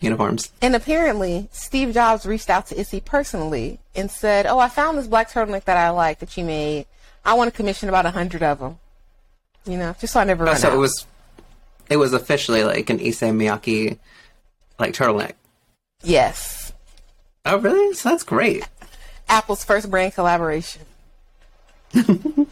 uniforms. 0.02 0.52
And 0.62 0.76
apparently, 0.76 1.48
Steve 1.52 1.94
Jobs 1.94 2.26
reached 2.26 2.50
out 2.50 2.68
to 2.68 2.80
Issey 2.80 3.00
personally 3.00 3.80
and 3.96 4.10
said, 4.10 4.48
"Oh, 4.48 4.58
I 4.58 4.68
found 4.68 4.98
this 4.98 5.08
black 5.08 5.30
turtleneck 5.30 5.66
that 5.66 5.78
I 5.78 5.92
like 5.92 6.20
that 6.20 6.36
you 6.36 6.44
made. 6.44 6.88
I 7.24 7.36
want 7.36 7.52
to 7.52 7.56
commission 7.56 7.88
about 7.88 8.06
a 8.08 8.12
hundred 8.12 8.42
of 8.44 8.60
them. 8.60 8.80
You 9.66 9.78
know, 9.78 9.96
just 10.00 10.12
so 10.14 10.20
I 10.20 10.24
never 10.24 10.50
Oh, 10.50 10.54
so 10.56 10.70
out." 10.70 10.74
it 10.74 10.78
was, 10.78 11.06
it 11.90 11.98
was 11.98 12.14
officially 12.14 12.64
like 12.64 12.90
an 12.90 13.00
Issey 13.00 13.28
Miyake 13.28 14.00
like 14.80 14.94
turtleneck. 14.94 15.34
yes, 16.04 16.74
Oh, 17.46 17.58
really? 17.60 17.94
So 17.94 18.10
that's 18.10 18.24
great. 18.24 18.68
Apple's 19.30 19.64
first 19.64 19.92
brand 19.92 20.14
collaboration. 20.16 20.82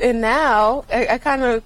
and 0.00 0.20
now 0.20 0.84
I, 0.90 1.06
I 1.06 1.18
kind 1.18 1.42
of, 1.42 1.62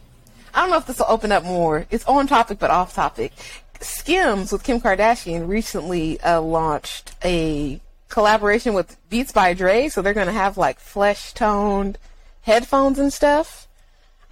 I 0.55 0.61
don't 0.63 0.71
know 0.71 0.79
if 0.79 0.87
this 0.87 0.99
will 0.99 1.07
open 1.09 1.33
up 1.33 1.45
more. 1.45 1.87
It's 1.91 2.05
on 2.07 2.27
topic 2.27 2.59
but 2.59 2.71
off 2.71 2.95
topic. 2.95 3.33
Skims 3.81 4.53
with 4.53 4.65
Kim 4.65 4.81
Kardashian 4.81 5.49
recently 5.49 6.19
uh, 6.21 6.41
launched 6.41 7.15
a 7.25 7.81
collaboration 8.09 8.73
with 8.75 8.97
Beats 9.11 9.33
by 9.33 9.53
Dre, 9.53 9.89
so 9.89 10.01
they're 10.01 10.15
going 10.15 10.27
to 10.29 10.33
have 10.33 10.57
like 10.57 10.81
flesh 10.81 11.35
toned 11.35 11.99
headphones 12.43 12.99
and 12.99 13.13
stuff. 13.13 13.69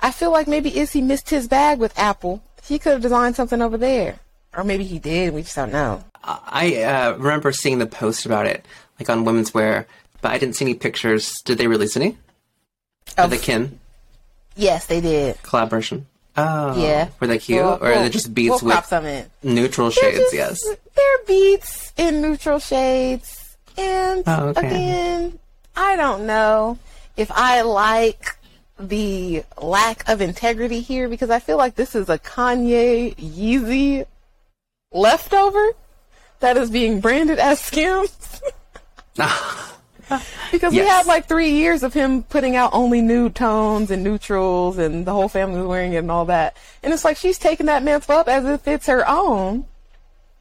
I 0.01 0.11
feel 0.11 0.33
like 0.33 0.49
maybe 0.49 0.79
Issey 0.79 1.03
missed 1.03 1.31
his 1.31 1.47
bag 1.47 1.79
with 1.79 1.99
Apple. 1.99 2.43
He 2.63 2.79
could 2.79 2.93
have 2.93 3.03
designed 3.03 3.37
something 3.37 3.61
over 3.61 3.77
there. 3.77 4.19
Or 4.57 4.65
maybe 4.65 4.85
he 4.85 4.99
did, 4.99 5.35
we 5.35 5.43
just 5.43 5.57
don't 5.57 5.73
know. 5.73 6.05
I 6.23 6.77
uh, 6.83 7.17
remember 7.17 7.53
seeing 7.53 7.79
the 7.79 7.87
post 7.87 8.25
about 8.25 8.47
it, 8.47 8.65
like 8.99 9.11
on 9.11 9.25
Women's 9.25 9.53
Wear, 9.53 9.87
but 10.23 10.31
I 10.33 10.39
didn't 10.39 10.57
see 10.57 10.65
any 10.65 10.75
pictures. 10.75 11.43
Did 11.43 11.59
they 11.59 11.67
release 11.67 11.97
any? 11.97 12.17
Of 13.19 13.25
Of- 13.27 13.31
the 13.31 13.37
Kin 13.37 13.79
Yes, 14.57 14.87
they 14.87 15.01
did. 15.01 15.43
collaboration? 15.43 16.07
Oh, 16.37 16.77
Yeah. 16.81 17.09
Were 17.21 17.27
they 17.29 17.39
cute, 17.39 17.63
We'll- 17.63 17.79
or 17.81 17.93
are 17.93 18.03
they 18.03 18.09
just 18.09 18.35
beats 18.35 18.63
we'll 18.63 18.77
with 18.77 18.87
some 18.87 19.07
in. 19.07 19.27
neutral 19.43 19.91
They're 19.91 20.13
shades? 20.13 20.19
just- 20.19 20.35
yes. 20.35 20.59
They're 20.97 21.25
beats 21.27 21.93
in 21.97 22.21
neutral 22.23 22.59
shades. 22.59 23.57
And 23.77 24.23
Oh, 24.27 24.49
okay. 24.49 24.67
again, 24.67 25.39
I 25.77 25.97
don't 25.97 26.27
know 26.27 26.79
if 27.17 27.31
I 27.33 27.63
like 27.63 28.37
the 28.79 29.45
lack 29.61 30.09
of 30.09 30.21
integrity 30.21 30.81
here 30.81 31.09
because 31.09 31.31
I 31.31 31.39
feel 31.39 31.57
like 31.57 31.77
this 31.77 31.95
is 31.95 32.09
a 32.09 32.19
Kanye 32.19 33.15
Yeezy 33.17 34.05
leftover 34.93 35.73
that 36.41 36.57
is 36.57 36.71
being 36.71 37.01
branded 37.01 37.39
as 37.39 37.61
Skims. 37.65 38.11
Because 40.53 40.73
we 40.73 40.79
had 40.81 41.07
like 41.07 41.27
three 41.27 41.51
years 41.51 41.83
of 41.83 41.93
him 41.95 42.23
putting 42.23 42.55
out 42.55 42.71
only 42.73 43.01
nude 43.01 43.35
tones 43.35 43.91
and 43.91 44.05
neutrals, 44.05 44.79
and 44.79 45.05
the 45.05 45.13
whole 45.13 45.29
family 45.29 45.59
was 45.59 45.67
wearing 45.67 45.93
it 45.95 45.99
and 45.99 46.11
all 46.11 46.27
that. 46.27 46.57
And 46.83 46.93
it's 46.93 47.05
like 47.05 47.17
she's 47.17 47.39
taking 47.39 47.67
that 47.67 47.83
mantle 47.83 48.15
up 48.17 48.29
as 48.29 48.45
if 48.45 48.69
it's 48.69 48.87
her 48.87 49.09
own. 49.09 49.65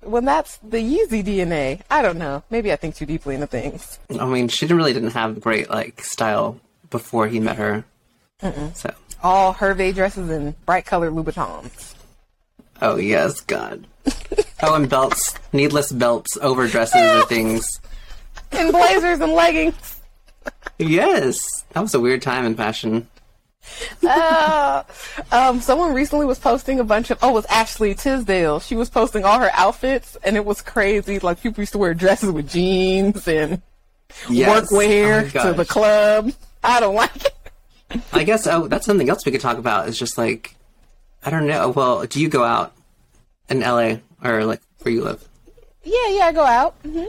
When 0.02 0.26
that's 0.26 0.58
the 0.58 0.78
Yeezy 0.78 1.24
DNA. 1.24 1.82
I 1.90 2.02
don't 2.02 2.18
know. 2.18 2.44
Maybe 2.50 2.72
I 2.74 2.76
think 2.76 2.96
too 2.96 3.06
deeply 3.06 3.36
into 3.36 3.48
things. 3.48 3.98
I 4.20 4.26
mean, 4.26 4.50
she 4.50 4.66
didn't 4.66 4.78
really 4.78 4.94
didn't 4.94 5.12
have 5.12 5.40
great 5.40 5.70
like 5.70 6.04
style 6.04 6.60
before 6.90 7.28
he 7.28 7.40
met 7.40 7.56
her. 7.56 7.86
So, 8.74 8.94
All 9.24 9.54
Hervé 9.54 9.96
dresses 9.96 10.30
and 10.30 10.54
bright 10.66 10.86
colored 10.86 11.14
Louboutins. 11.14 11.96
oh 12.82 12.98
yes, 12.98 13.40
God. 13.40 13.88
oh, 14.62 14.76
and 14.76 14.90
belts, 14.90 15.36
needless 15.54 15.92
belts 15.94 16.38
over 16.42 16.68
dresses 16.68 17.02
or 17.02 17.26
things. 17.26 17.66
And 18.56 18.72
blazers 18.72 19.20
and 19.20 19.34
leggings. 19.34 20.00
Yes, 20.78 21.46
that 21.72 21.82
was 21.82 21.94
a 21.94 22.00
weird 22.00 22.22
time 22.22 22.46
in 22.46 22.56
fashion. 22.56 23.08
Uh, 24.06 24.84
um, 25.32 25.62
someone 25.62 25.94
recently 25.94 26.26
was 26.26 26.38
posting 26.40 26.80
a 26.80 26.84
bunch 26.84 27.10
of, 27.12 27.18
oh, 27.22 27.30
it 27.30 27.34
was 27.34 27.46
Ashley 27.46 27.96
Tisdale. 27.96 28.60
She 28.60 28.76
was 28.76 28.90
posting 28.90 29.24
all 29.24 29.40
her 29.40 29.50
outfits, 29.54 30.18
and 30.24 30.36
it 30.36 30.44
was 30.46 30.62
crazy. 30.62 31.20
Like, 31.20 31.42
people 31.42 31.62
used 31.62 31.72
to 31.74 31.78
wear 31.78 31.94
dresses 31.94 32.32
with 32.32 32.50
jeans 32.50 33.28
and 33.28 33.62
Yes. 34.30 34.70
workwear 34.72 35.32
Oh 35.36 35.50
to 35.50 35.54
the 35.54 35.66
club. 35.66 36.32
I 36.64 36.80
don't 36.80 36.96
like 36.96 37.26
it. 37.26 37.36
I 38.12 38.24
guess 38.24 38.46
oh, 38.48 38.68
that's 38.68 38.86
something 38.86 39.10
else 39.10 39.26
we 39.26 39.32
could 39.32 39.42
talk 39.42 39.58
about. 39.58 39.88
Is 39.88 39.98
just 39.98 40.18
like, 40.18 40.56
I 41.24 41.30
don't 41.30 41.48
know. 41.48 41.70
Well, 41.70 42.06
do 42.06 42.20
you 42.22 42.30
go 42.30 42.44
out 42.44 42.74
in 43.50 43.62
LA 43.62 43.98
or 44.24 44.46
like 44.46 44.62
where 44.82 44.94
you 44.94 45.04
live? 45.04 45.28
Yeah, 45.84 46.08
yeah, 46.10 46.26
I 46.26 46.32
go 46.32 46.44
out. 46.44 46.76
hmm 46.84 47.04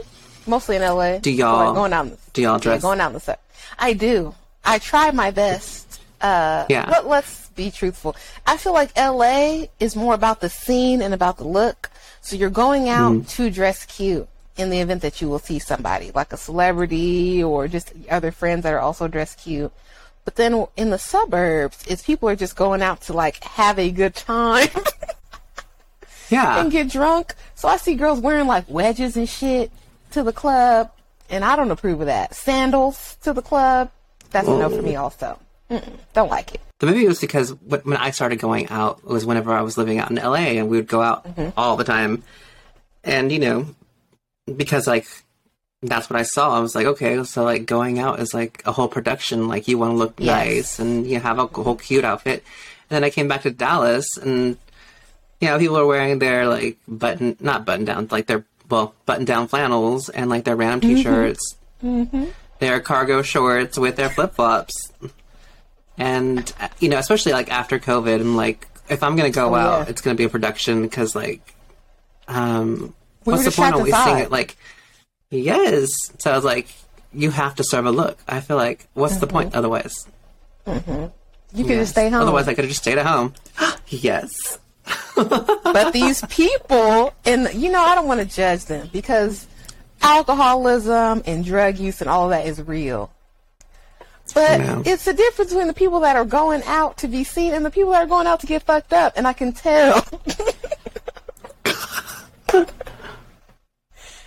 Mostly 0.47 0.75
in 0.75 0.81
LA. 0.81 1.17
Do 1.19 1.31
y'all- 1.31 1.73
going 1.73 1.93
out 1.93 2.09
the, 2.09 2.17
do 2.33 2.41
y'all 2.41 2.53
yeah, 2.55 2.59
dress? 2.59 2.81
going 2.81 2.99
out 3.01 3.07
in 3.07 3.13
the 3.13 3.19
sun. 3.19 3.35
I 3.79 3.93
do. 3.93 4.33
I 4.63 4.79
try 4.79 5.11
my 5.11 5.31
best. 5.31 5.99
Uh, 6.21 6.65
Yeah. 6.69 6.85
But 6.87 7.07
let's 7.07 7.49
be 7.49 7.71
truthful. 7.71 8.15
I 8.45 8.57
feel 8.57 8.73
like 8.73 8.91
LA 8.97 9.65
is 9.79 9.95
more 9.95 10.13
about 10.13 10.41
the 10.41 10.49
scene 10.49 11.01
and 11.01 11.13
about 11.13 11.37
the 11.37 11.43
look. 11.47 11.89
So 12.21 12.35
you're 12.35 12.49
going 12.49 12.89
out 12.89 13.13
Mm-hmm. 13.13 13.27
to 13.43 13.49
dress 13.51 13.85
cute 13.85 14.27
in 14.57 14.69
the 14.69 14.79
event 14.79 15.01
that 15.01 15.21
you 15.21 15.27
will 15.29 15.39
see 15.39 15.59
somebody, 15.59 16.11
like 16.15 16.31
a 16.33 16.37
celebrity 16.37 17.43
or 17.43 17.67
just 17.67 17.91
other 18.09 18.31
friends 18.31 18.63
that 18.63 18.73
are 18.73 18.79
also 18.79 19.07
dressed 19.07 19.39
cute. 19.39 19.71
But 20.23 20.35
then 20.37 20.65
in 20.77 20.89
the 20.89 20.97
suburbs, 20.97 21.83
it's 21.87 22.01
people 22.01 22.27
are 22.29 22.35
just 22.35 22.55
going 22.55 22.81
out 22.81 23.01
to 23.01 23.13
like 23.13 23.43
have 23.43 23.77
a 23.79 23.91
good 23.91 24.15
time. 24.15 24.69
Yeah, 26.29 26.59
and 26.61 26.71
get 26.71 26.89
drunk. 26.89 27.35
So 27.53 27.67
I 27.67 27.77
see 27.77 27.93
girls 27.93 28.19
wearing 28.19 28.47
like 28.47 28.65
wedges 28.67 29.15
and 29.15 29.29
shit 29.29 29.71
to 30.15 30.23
the 30.23 30.33
club, 30.33 30.91
and 31.29 31.45
I 31.45 31.55
don't 31.55 31.71
approve 31.71 32.01
of 32.01 32.07
that. 32.07 32.35
Sandals 32.35 33.17
to 33.23 33.33
the 33.33 33.41
club, 33.41 33.91
that's 34.31 34.47
a 34.47 34.51
no 34.51 34.69
for 34.69 34.81
me 34.81 34.93
mm. 34.93 34.99
also. 34.99 35.39
Mm-mm, 35.69 35.97
don't 36.13 36.29
like 36.29 36.55
it. 36.55 36.61
But 36.79 36.87
maybe 36.87 37.05
it 37.05 37.07
was 37.07 37.21
because 37.21 37.51
when 37.63 37.97
I 37.97 38.11
started 38.11 38.39
going 38.39 38.67
out 38.69 38.99
it 38.99 39.05
was 39.05 39.25
whenever 39.25 39.51
I 39.53 39.61
was 39.61 39.77
living 39.77 39.97
out 39.97 40.11
in 40.11 40.17
LA 40.17 40.59
and 40.59 40.69
we 40.69 40.77
would 40.77 40.87
go 40.87 41.01
out 41.01 41.25
mm-hmm. 41.25 41.49
all 41.57 41.77
the 41.77 41.83
time. 41.83 42.23
And, 43.03 43.31
you 43.31 43.39
know, 43.39 43.67
because 44.55 44.87
like 44.87 45.07
that's 45.81 46.09
what 46.09 46.19
I 46.19 46.23
saw, 46.23 46.55
I 46.55 46.59
was 46.59 46.75
like, 46.75 46.85
okay, 46.85 47.23
so 47.23 47.43
like 47.43 47.65
going 47.65 47.99
out 47.99 48.19
is 48.19 48.33
like 48.33 48.61
a 48.65 48.71
whole 48.71 48.87
production. 48.87 49.47
Like 49.47 49.67
you 49.67 49.77
want 49.77 49.91
to 49.93 49.97
look 49.97 50.15
Yes. 50.17 50.27
nice 50.27 50.79
and 50.79 51.07
you 51.07 51.19
have 51.19 51.39
a 51.39 51.47
whole 51.47 51.75
cute 51.75 52.03
outfit. 52.03 52.43
And 52.89 52.95
then 52.95 53.03
I 53.03 53.09
came 53.09 53.27
back 53.27 53.43
to 53.43 53.51
Dallas 53.51 54.17
and, 54.17 54.57
you 55.41 55.47
know, 55.47 55.57
people 55.57 55.77
are 55.77 55.85
wearing 55.85 56.19
their 56.19 56.47
like 56.47 56.77
button, 56.87 57.37
not 57.39 57.65
button 57.65 57.85
down, 57.85 58.07
like 58.11 58.27
their, 58.27 58.45
well, 58.69 58.95
button 59.05 59.25
down 59.25 59.47
flannels 59.47 60.09
and 60.09 60.29
like 60.29 60.43
their 60.43 60.55
random 60.55 60.81
t 60.81 61.01
shirts, 61.03 61.55
their 62.59 62.79
cargo 62.79 63.21
shorts 63.21 63.77
with 63.77 63.95
their 63.95 64.09
flip 64.09 64.33
flops 64.35 64.73
and 65.97 66.53
you 66.79 66.89
know 66.89 66.97
especially 66.97 67.31
like 67.31 67.49
after 67.49 67.79
covid 67.79 68.19
i'm 68.19 68.35
like 68.35 68.67
if 68.89 69.01
i'm 69.01 69.15
gonna 69.15 69.29
go 69.29 69.51
Oh, 69.53 69.55
out 69.55 69.79
yeah. 69.85 69.89
it's 69.89 70.01
gonna 70.01 70.15
be 70.15 70.25
a 70.25 70.29
production 70.29 70.81
because 70.81 71.15
like 71.15 71.55
um 72.27 72.93
We 73.23 73.31
what's 73.33 73.45
the 73.45 73.51
point 73.51 73.73
of 73.75 73.79
always 73.81 73.95
seeing 74.03 74.17
it? 74.19 74.29
like 74.31 74.57
yes. 75.29 75.93
So 76.19 76.31
i 76.31 76.35
was 76.35 76.43
like 76.43 76.67
you 77.13 77.31
have 77.31 77.55
to 77.55 77.63
serve 77.63 77.85
a 77.85 77.91
look. 77.91 78.19
I 78.27 78.41
feel 78.41 78.57
like 78.57 78.87
what's 78.93 79.17
the 79.17 79.27
point 79.27 79.49
Mm-hmm. 79.51 79.57
otherwise? 79.57 80.05
You 81.53 81.63
could 81.63 81.77
just 81.79 81.91
stay 81.93 82.09
home. 82.09 82.23
Otherwise, 82.23 82.49
I 82.49 82.53
could 82.55 82.65
have 82.65 82.69
just 82.71 82.81
stayed 82.81 82.97
at 82.97 83.05
home. 83.05 83.33
yes. 83.87 84.59
but 85.15 85.93
these 85.93 86.21
people, 86.27 87.13
and 87.25 87.53
you 87.53 87.71
know, 87.71 87.81
I 87.81 87.95
don't 87.95 88.07
want 88.07 88.19
to 88.21 88.25
judge 88.25 88.65
them 88.65 88.89
because 88.91 89.47
alcoholism 90.01 91.23
and 91.25 91.43
drug 91.43 91.77
use 91.79 92.01
and 92.01 92.09
all 92.09 92.25
of 92.25 92.29
that 92.31 92.45
is 92.45 92.61
real. 92.61 93.11
But 94.33 94.87
it's 94.87 95.05
the 95.05 95.13
difference 95.13 95.51
between 95.51 95.67
the 95.67 95.73
people 95.73 95.99
that 96.01 96.15
are 96.15 96.25
going 96.25 96.63
out 96.65 96.97
to 96.97 97.07
be 97.07 97.23
seen 97.23 97.53
and 97.53 97.63
the 97.63 97.69
people 97.71 97.91
that 97.91 98.01
are 98.03 98.07
going 98.07 98.27
out 98.27 98.39
to 98.41 98.47
get 98.47 98.63
fucked 98.63 98.91
up, 98.91 99.13
and 99.15 99.27
I 99.27 99.33
can 99.33 99.53
tell. 99.53 100.03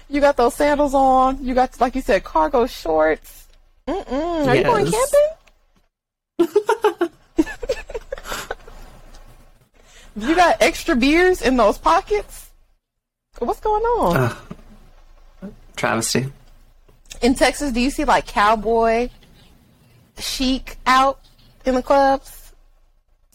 you 0.09 0.21
got 0.21 0.37
those 0.37 0.55
sandals 0.55 0.95
on. 0.95 1.45
You 1.45 1.53
got, 1.55 1.81
like 1.81 1.95
you 1.97 2.01
said, 2.01 2.23
cargo 2.25 2.67
shorts. 2.67 3.49
Mm-mm. 3.87 4.47
Are 4.47 4.55
you 4.57 4.63
going 4.63 4.87
Yes. 4.87 5.15
camping? 6.39 7.11
you 10.17 10.37
got 10.37 10.57
extra 10.61 10.95
beers 10.95 11.43
in 11.43 11.57
those 11.57 11.77
pockets? 11.77 12.48
What's 13.39 13.61
going 13.61 13.83
on? 13.83 14.37
Travesty. 15.77 16.27
in 17.23 17.35
Texas, 17.35 17.73
do 17.73 17.81
you 17.81 17.91
see 17.91 18.05
like 18.05 18.27
cowboy 18.27 19.11
chic 20.19 20.77
out 20.87 21.21
in 21.65 21.75
the 21.75 21.83
clubs? 21.83 22.53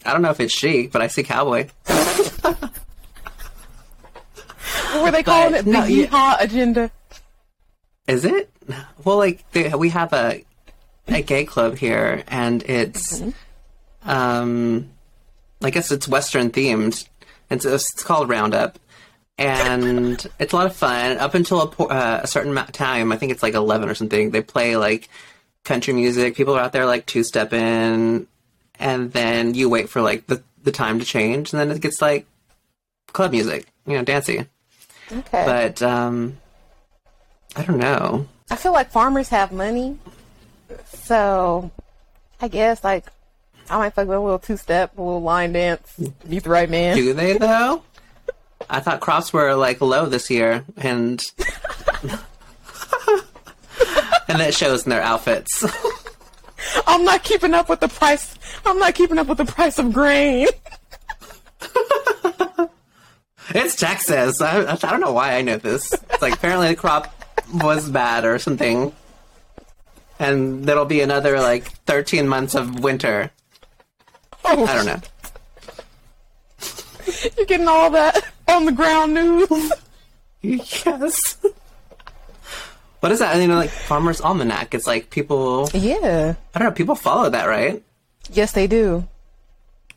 I 0.04 0.12
don't 0.12 0.20
know 0.22 0.30
if 0.30 0.40
it's 0.40 0.52
chic, 0.52 0.92
but 0.92 1.00
I 1.00 1.06
see 1.06 1.22
cowboy. 1.22 1.68
What 1.86 2.72
were 5.02 5.10
they 5.10 5.22
calling 5.22 5.52
But, 5.52 5.60
it? 5.60 5.64
The 5.64 5.70
no, 5.70 5.80
yeehaw 5.82 6.36
agenda. 6.40 6.90
Is 8.06 8.24
it? 8.26 8.50
Well, 9.04 9.16
like 9.16 9.50
they, 9.52 9.70
we 9.74 9.88
have 9.90 10.12
a 10.12 10.44
a 11.08 11.22
gay 11.22 11.44
club 11.46 11.76
here, 11.78 12.22
and 12.28 12.62
it's 12.64 13.22
um, 14.04 14.90
I 15.62 15.70
guess 15.70 15.90
it's 15.90 16.06
Western 16.06 16.50
themed. 16.50 17.08
It's 17.50 17.64
it's 17.64 17.90
called 18.02 18.28
Roundup, 18.28 18.78
and 19.38 20.26
it's 20.38 20.52
a 20.52 20.56
lot 20.56 20.66
of 20.66 20.76
fun. 20.76 21.18
Up 21.18 21.34
until 21.34 21.62
a, 21.62 21.82
uh, 21.84 22.20
a 22.22 22.26
certain 22.26 22.54
time, 22.72 23.12
I 23.12 23.16
think 23.16 23.32
it's 23.32 23.42
like 23.42 23.54
eleven 23.54 23.88
or 23.88 23.94
something. 23.94 24.30
They 24.30 24.42
play 24.42 24.76
like 24.76 25.08
country 25.64 25.94
music. 25.94 26.36
People 26.36 26.54
are 26.54 26.60
out 26.60 26.72
there 26.72 26.86
like 26.86 27.06
two 27.06 27.24
stepping, 27.24 28.26
and 28.78 29.12
then 29.12 29.54
you 29.54 29.68
wait 29.68 29.88
for 29.88 30.02
like 30.02 30.26
the 30.26 30.42
the 30.62 30.72
time 30.72 30.98
to 30.98 31.04
change, 31.04 31.52
and 31.52 31.60
then 31.60 31.70
it 31.76 31.82
gets 31.82 32.00
like 32.00 32.26
club 33.08 33.32
music, 33.32 33.66
you 33.86 33.96
know, 33.96 34.04
dancing. 34.04 34.46
Okay. 35.10 35.44
But 35.44 35.82
um, 35.82 36.38
I 37.56 37.62
don't 37.62 37.78
know. 37.78 38.26
I 38.50 38.56
feel 38.56 38.72
like 38.72 38.90
farmers 38.90 39.28
have 39.30 39.52
money, 39.52 39.98
so 40.92 41.70
I 42.40 42.48
guess 42.48 42.84
like 42.84 43.06
I 43.68 43.78
might 43.78 43.94
fuck 43.94 44.06
with 44.06 44.16
a 44.16 44.20
little 44.20 44.38
two 44.38 44.56
step, 44.56 44.96
a 44.96 45.02
little 45.02 45.22
line 45.22 45.52
dance, 45.52 45.98
meet 46.24 46.44
the 46.44 46.50
right 46.50 46.70
man. 46.70 46.96
Do 46.96 47.12
they 47.14 47.36
though? 47.36 47.82
I 48.68 48.80
thought 48.80 49.00
crops 49.00 49.32
were 49.32 49.54
like 49.54 49.80
low 49.80 50.06
this 50.06 50.30
year, 50.30 50.64
and 50.76 51.22
and 54.28 54.40
that 54.40 54.54
shows 54.54 54.84
in 54.84 54.90
their 54.90 55.02
outfits. 55.02 55.64
I'm 56.86 57.04
not 57.04 57.22
keeping 57.24 57.54
up 57.54 57.68
with 57.68 57.80
the 57.80 57.88
price. 57.88 58.34
I'm 58.64 58.78
not 58.78 58.94
keeping 58.94 59.18
up 59.18 59.26
with 59.26 59.38
the 59.38 59.44
price 59.44 59.78
of 59.78 59.92
grain. 59.92 60.48
it's 63.50 63.76
Texas. 63.76 64.40
I, 64.40 64.72
I 64.72 64.76
don't 64.76 65.00
know 65.00 65.12
why 65.12 65.34
I 65.34 65.42
know 65.42 65.56
this. 65.56 65.92
It's 65.92 66.22
like 66.22 66.34
apparently 66.34 66.68
the 66.68 66.76
crop 66.76 67.14
was 67.52 67.90
bad 67.90 68.24
or 68.24 68.38
something, 68.38 68.92
and 70.18 70.64
there'll 70.64 70.86
be 70.86 71.00
another 71.00 71.40
like 71.40 71.70
13 71.84 72.26
months 72.26 72.54
of 72.54 72.80
winter. 72.80 73.30
Oh. 74.44 74.64
I 74.64 74.74
don't 74.74 74.86
know. 74.86 75.00
You're 77.36 77.46
getting 77.46 77.68
all 77.68 77.90
that 77.90 78.24
on 78.48 78.64
the 78.66 78.72
ground 78.72 79.14
news. 79.14 79.72
Yes. 80.42 81.36
What 83.00 83.12
is 83.12 83.18
that? 83.18 83.36
You 83.36 83.48
know, 83.48 83.56
like 83.56 83.70
Farmer's 83.70 84.20
Almanac. 84.20 84.74
It's 84.74 84.86
like 84.86 85.10
people. 85.10 85.68
yeah. 85.72 86.34
I 86.54 86.58
don't 86.58 86.68
know. 86.68 86.74
People 86.74 86.94
follow 86.94 87.30
that, 87.30 87.46
right? 87.46 87.82
Yes, 88.32 88.52
they 88.52 88.66
do. 88.66 89.06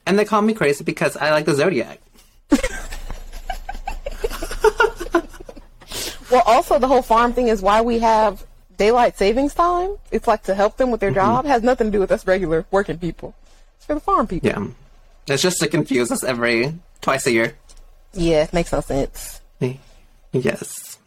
And 0.05 0.17
they 0.17 0.25
call 0.25 0.41
me 0.41 0.53
crazy 0.53 0.83
because 0.83 1.17
I 1.17 1.31
like 1.31 1.45
the 1.45 1.53
zodiac. 1.53 1.99
Well, 6.29 6.43
also 6.45 6.77
the 6.77 6.87
whole 6.87 7.01
farm 7.01 7.33
thing 7.33 7.47
is 7.47 7.61
why 7.61 7.81
we 7.81 7.99
have 7.99 8.45
daylight 8.77 9.17
savings 9.17 9.53
time. 9.53 9.95
It's 10.11 10.27
like 10.27 10.43
to 10.43 10.55
help 10.55 10.77
them 10.77 10.91
with 10.91 10.99
their 10.99 11.09
mm-hmm. 11.09 11.19
job. 11.19 11.45
It 11.45 11.49
has 11.49 11.63
nothing 11.63 11.87
to 11.87 11.91
do 11.91 11.99
with 11.99 12.11
us 12.11 12.27
regular 12.27 12.65
working 12.71 12.97
people. 12.97 13.33
It's 13.77 13.85
for 13.85 13.93
the 13.93 14.01
farm 14.01 14.27
people. 14.27 14.49
Yeah. 14.49 14.67
It's 15.27 15.41
just 15.41 15.59
to 15.59 15.67
confuse 15.67 16.11
us 16.11 16.23
every 16.23 16.73
twice 17.01 17.25
a 17.27 17.31
year. 17.31 17.55
Yeah, 18.17 18.43
it 18.43 18.53
makes 18.53 18.71
no 18.71 18.81
sense. 18.81 19.41
Eh, 19.61 19.75
yes. 20.33 20.97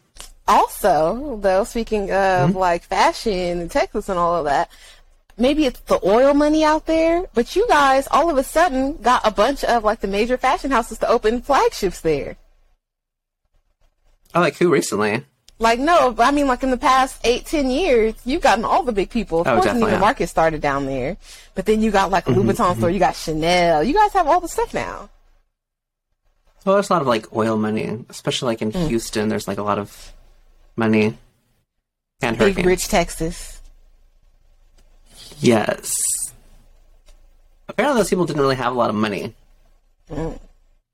Also, 0.47 1.37
though, 1.37 1.65
speaking 1.65 2.05
of 2.05 2.51
mm-hmm. 2.51 2.59
like 2.59 2.83
fashion 2.85 3.61
and 3.61 3.71
Texas 3.71 4.09
and 4.09 4.19
all 4.19 4.37
of 4.37 4.45
that, 4.47 4.71
maybe 5.37 5.67
it's 5.67 5.81
the 5.81 6.01
oil 6.05 6.35
money 6.35 6.65
out 6.65 6.87
there, 6.87 7.27
but 7.35 7.55
you 7.57 7.67
guys 7.69 8.07
all 8.11 8.31
of 8.31 8.37
a 8.37 8.43
sudden 8.45 8.97
got 8.99 9.27
a 9.27 9.31
bunch 9.31 9.65
of 9.65 9.85
like 9.85 10.01
the 10.01 10.09
major 10.09 10.37
fashion 10.37 10.71
houses 10.71 10.99
to 10.99 11.09
open 11.09 11.43
flagships 11.43 12.01
there. 12.01 12.37
Oh, 14.35 14.41
like 14.41 14.57
who 14.57 14.73
recently? 14.73 15.25
Like 15.59 15.79
no, 15.79 16.13
but 16.13 16.27
I 16.27 16.31
mean 16.31 16.47
like 16.47 16.63
in 16.63 16.71
the 16.71 16.77
past 16.79 17.21
eight, 17.25 17.47
ten 17.47 17.71
years, 17.71 18.15
you've 18.25 18.43
gotten 18.43 18.65
all 18.65 18.83
the 18.83 18.93
big 18.93 19.11
people. 19.11 19.41
Of 19.41 19.47
Oh, 19.49 19.55
course, 19.55 19.65
definitely, 19.67 19.93
yeah. 19.93 19.99
Marcus 19.99 20.31
started 20.31 20.61
down 20.61 20.87
there, 20.87 21.17
but 21.55 21.67
then 21.67 21.83
you 21.83 21.91
got 21.91 22.11
like 22.11 22.27
a 22.29 22.31
mm-hmm. 22.31 22.41
Louis 22.41 22.55
Vuitton 22.55 22.77
store, 22.77 22.89
mm-hmm. 22.89 22.95
you 22.95 22.99
got 23.01 23.17
Chanel, 23.17 23.83
you 23.85 23.95
guys 23.95 24.13
have 24.13 24.27
all 24.27 24.41
the 24.41 24.49
stuff 24.49 24.73
now. 24.73 25.11
Well, 26.65 26.75
there's 26.77 26.91
a 26.91 26.93
lot 26.93 27.03
of 27.03 27.09
like 27.09 27.35
oil 27.35 27.57
money, 27.57 28.05
especially 28.09 28.47
like 28.47 28.63
in 28.63 28.73
mm. 28.73 28.89
Houston. 28.89 29.29
There's 29.29 29.49
like 29.49 29.59
a 29.59 29.63
lot 29.63 29.79
of 29.79 30.13
money 30.77 31.17
and 32.23 32.37
Big 32.37 32.49
hurricanes. 32.55 32.67
rich 32.67 32.89
Texas. 32.89 33.61
Yes. 35.41 35.93
Apparently, 37.69 38.01
those 38.01 38.11
people 38.11 38.27
didn't 38.27 38.43
really 38.43 38.57
have 38.57 38.73
a 38.73 38.77
lot 38.77 38.91
of 38.91 38.97
money. 38.97 39.35
Mm. 40.11 40.39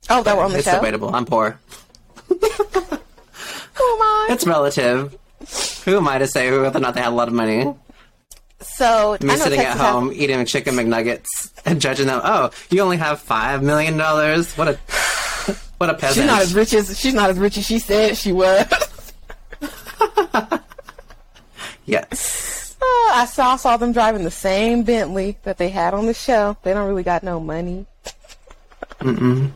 Oh, 0.08 0.22
that 0.22 0.36
were 0.36 0.44
on 0.44 0.52
the 0.52 0.58
it's 0.58 0.68
show. 0.68 0.76
debatable. 0.76 1.14
I'm 1.14 1.24
poor. 1.24 1.58
Who 2.28 2.36
am 2.36 4.02
I? 4.02 4.28
It's 4.30 4.46
relative. 4.46 5.16
Who 5.84 5.96
am 5.96 6.06
I 6.08 6.18
to 6.18 6.26
say 6.28 6.50
whether 6.50 6.78
or 6.78 6.80
not 6.80 6.94
they 6.94 7.00
had 7.00 7.12
a 7.12 7.16
lot 7.16 7.28
of 7.28 7.34
money? 7.34 7.74
So 8.60 9.16
Me 9.20 9.36
sitting 9.36 9.58
Texas 9.58 9.58
at 9.58 9.76
has- 9.78 9.80
home 9.80 10.12
eating 10.14 10.44
chicken 10.46 10.74
McNuggets 10.76 11.52
and 11.64 11.80
judging 11.80 12.06
them. 12.06 12.20
Oh, 12.22 12.50
you 12.70 12.80
only 12.80 12.96
have 12.98 13.20
five 13.20 13.62
million 13.62 13.96
dollars. 13.96 14.56
What 14.56 14.68
a 14.68 14.78
what 15.78 15.90
a 15.90 15.94
peasant. 15.94 16.24
She's 16.24 16.26
not 16.26 16.42
as 16.42 16.54
rich 16.54 16.74
as 16.74 16.98
she's 16.98 17.14
not 17.14 17.30
as 17.30 17.38
rich 17.38 17.58
as 17.58 17.66
she 17.66 17.78
said 17.78 18.16
she 18.16 18.32
was. 18.32 18.66
yes. 21.84 22.76
Uh, 22.80 22.84
I 23.14 23.26
saw 23.30 23.56
saw 23.56 23.76
them 23.76 23.92
driving 23.92 24.24
the 24.24 24.30
same 24.30 24.82
Bentley 24.82 25.38
that 25.44 25.58
they 25.58 25.68
had 25.68 25.94
on 25.94 26.06
the 26.06 26.14
show. 26.14 26.56
They 26.62 26.72
don't 26.72 26.88
really 26.88 27.02
got 27.02 27.22
no 27.22 27.40
money. 27.40 27.86
Mm-mm. 29.00 29.50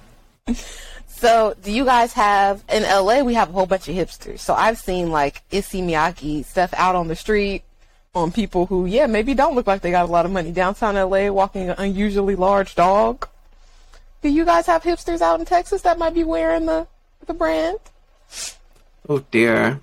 So, 1.20 1.54
do 1.62 1.70
you 1.70 1.84
guys 1.84 2.14
have 2.14 2.64
in 2.72 2.82
LA? 2.82 3.20
We 3.20 3.34
have 3.34 3.50
a 3.50 3.52
whole 3.52 3.66
bunch 3.66 3.90
of 3.90 3.94
hipsters. 3.94 4.38
So 4.38 4.54
I've 4.54 4.78
seen 4.78 5.10
like 5.10 5.42
Issey 5.50 5.82
Miyake 5.82 6.46
stuff 6.46 6.72
out 6.74 6.94
on 6.94 7.08
the 7.08 7.14
street 7.14 7.62
on 8.14 8.32
people 8.32 8.64
who, 8.64 8.86
yeah, 8.86 9.06
maybe 9.06 9.34
don't 9.34 9.54
look 9.54 9.66
like 9.66 9.82
they 9.82 9.90
got 9.90 10.08
a 10.08 10.10
lot 10.10 10.24
of 10.24 10.32
money 10.32 10.50
downtown 10.50 10.94
LA, 10.94 11.30
walking 11.30 11.68
an 11.68 11.74
unusually 11.76 12.36
large 12.36 12.74
dog. 12.74 13.28
Do 14.22 14.28
you 14.28 14.44
guys 14.44 14.66
have 14.66 14.82
hipsters 14.82 15.20
out 15.20 15.40
in 15.40 15.46
Texas 15.46 15.82
that 15.82 15.98
might 15.98 16.14
be 16.14 16.24
wearing 16.24 16.66
the 16.66 16.86
the 17.26 17.34
brand? 17.34 17.78
Oh 19.08 19.20
dear. 19.30 19.80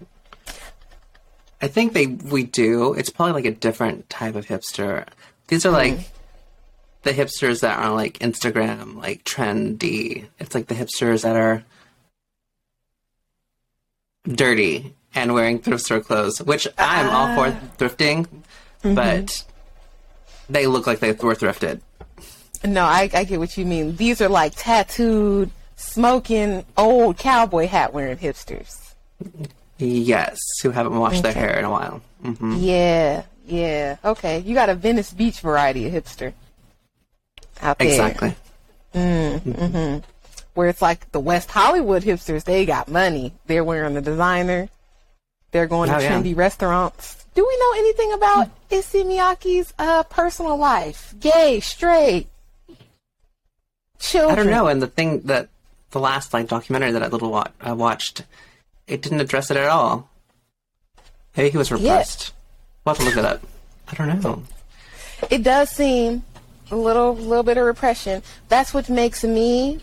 I 1.62 1.67
think 1.67 1.93
they 1.93 2.08
we 2.08 2.43
do. 2.43 2.93
It's 2.93 3.10
probably 3.10 3.34
like 3.34 3.45
a 3.45 3.56
different 3.56 4.10
type 4.10 4.36
of 4.36 4.45
hipster. 4.45 5.08
These 5.47 5.65
are 5.65 5.71
like 5.71 6.12
the 7.04 7.13
hipsters 7.13 7.62
that 7.62 7.80
are 7.80 7.93
like 7.93 8.19
Instagram, 8.19 8.95
like 8.95 9.23
trendy. 9.23 10.28
It's 10.39 10.54
like 10.54 10.67
the 10.67 10.76
hipsters 10.76 11.23
that 11.23 11.36
are 11.36 11.63
dirty 14.28 14.93
and 15.15 15.34
wearing 15.34 15.60
thrift 15.60 15.86
store 15.86 16.02
clothes, 16.02 16.41
which 16.41 16.67
I'm 16.78 17.10
all 17.10 17.36
for 17.36 17.56
ah. 17.56 17.60
thrifting, 17.78 18.28
but 18.84 18.93
mm-hmm. 19.26 20.54
they 20.54 20.67
look 20.67 20.86
like 20.86 21.00
they 21.00 21.13
were 21.13 21.34
thrifted. 21.34 21.82
No, 22.63 22.84
I, 22.86 23.10
I 23.13 23.24
get 23.24 23.39
what 23.39 23.58
you 23.58 23.65
mean. 23.65 23.96
These 23.96 24.22
are 24.22 24.30
like 24.30 24.54
tattooed, 24.56 25.52
smoking, 25.76 26.65
old 26.78 27.17
cowboy 27.17 27.67
hat 27.67 27.93
wearing 27.93 28.17
hipsters. 28.17 28.93
Yes, 29.78 30.39
who 30.63 30.72
haven't 30.72 30.98
washed 30.98 31.24
their 31.24 31.34
hair 31.34 31.58
in 31.60 31.65
a 31.65 31.70
while. 31.70 32.02
hmm 32.22 32.56
Yeah, 32.58 33.24
yeah. 33.46 33.98
Okay, 34.04 34.39
you 34.39 34.54
got 34.56 34.70
a 34.70 34.76
Venice 34.76 35.12
Beach 35.13 35.39
variety 35.39 35.86
of 35.88 35.93
hipster 35.93 36.34
out 37.62 37.78
there. 37.80 37.88
Exactly. 37.88 38.36
Where 40.54 40.70
it's 40.70 40.82
like 40.82 41.12
the 41.12 41.20
West 41.20 41.52
Hollywood 41.52 42.02
hipsters, 42.04 42.43
they 42.43 42.65
got 42.65 42.88
money. 42.89 43.34
They're 43.46 43.63
wearing 43.63 43.93
the 43.93 44.02
designer. 44.02 44.70
They're 45.52 45.67
going 45.67 45.91
Oh, 45.91 45.98
to 45.98 46.04
yeah. 46.04 46.12
trendy 46.22 46.36
restaurants. 46.36 47.24
Do 47.36 47.46
we 47.48 47.58
know 47.60 47.80
anything 47.80 48.13
about 48.13 48.50
Issey 48.72 49.04
Miyake's 49.04 49.72
uh, 49.78 50.02
personal 50.04 50.58
life? 50.58 51.13
Gay, 51.20 51.60
straight? 51.60 52.28
Children. 53.99 54.31
I 54.31 54.36
don't 54.36 54.51
know. 54.51 54.67
And 54.67 54.81
the 54.81 54.88
thing 54.88 55.21
that 55.21 55.49
the 55.91 55.99
last 55.99 56.33
like 56.33 56.47
documentary 56.47 56.91
that 56.91 57.03
I 57.03 57.07
little 57.07 57.31
wa- 57.31 57.47
I 57.62 57.73
watched, 57.73 58.23
it 58.88 59.01
didn't 59.01 59.21
address 59.21 59.49
it 59.51 59.57
at 59.57 59.67
all. 59.69 60.10
Maybe 61.36 61.49
he 61.51 61.57
was 61.57 61.71
repressed. 61.71 62.33
We'll 62.86 62.95
have 62.95 63.03
to 63.03 63.10
look 63.10 63.17
it 63.17 63.25
up. 63.25 63.41
I 63.89 63.95
don't 63.95 64.21
know. 64.23 64.43
It 65.29 65.43
does 65.43 65.69
seem 65.69 66.23
a 66.71 66.75
little 66.75 67.15
little 67.15 67.43
bit 67.43 67.57
of 67.57 67.65
repression. 67.65 68.21
That's 68.49 68.73
what 68.73 68.89
makes 68.89 69.23
me 69.23 69.79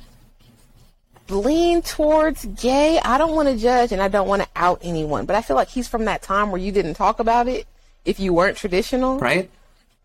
lean 1.30 1.80
towards 1.82 2.44
gay. 2.44 2.98
I 3.02 3.16
don't 3.18 3.34
want 3.34 3.48
to 3.48 3.56
judge 3.56 3.92
and 3.92 4.02
I 4.02 4.08
don't 4.08 4.28
want 4.28 4.42
to 4.42 4.48
out 4.56 4.80
anyone, 4.82 5.24
but 5.24 5.36
I 5.36 5.40
feel 5.42 5.56
like 5.56 5.68
he's 5.68 5.88
from 5.88 6.04
that 6.04 6.22
time 6.22 6.50
where 6.50 6.60
you 6.60 6.70
didn't 6.70 6.94
talk 6.94 7.18
about 7.18 7.48
it 7.48 7.66
if 8.04 8.20
you 8.20 8.34
weren't 8.34 8.56
traditional, 8.58 9.18
Right? 9.18 9.48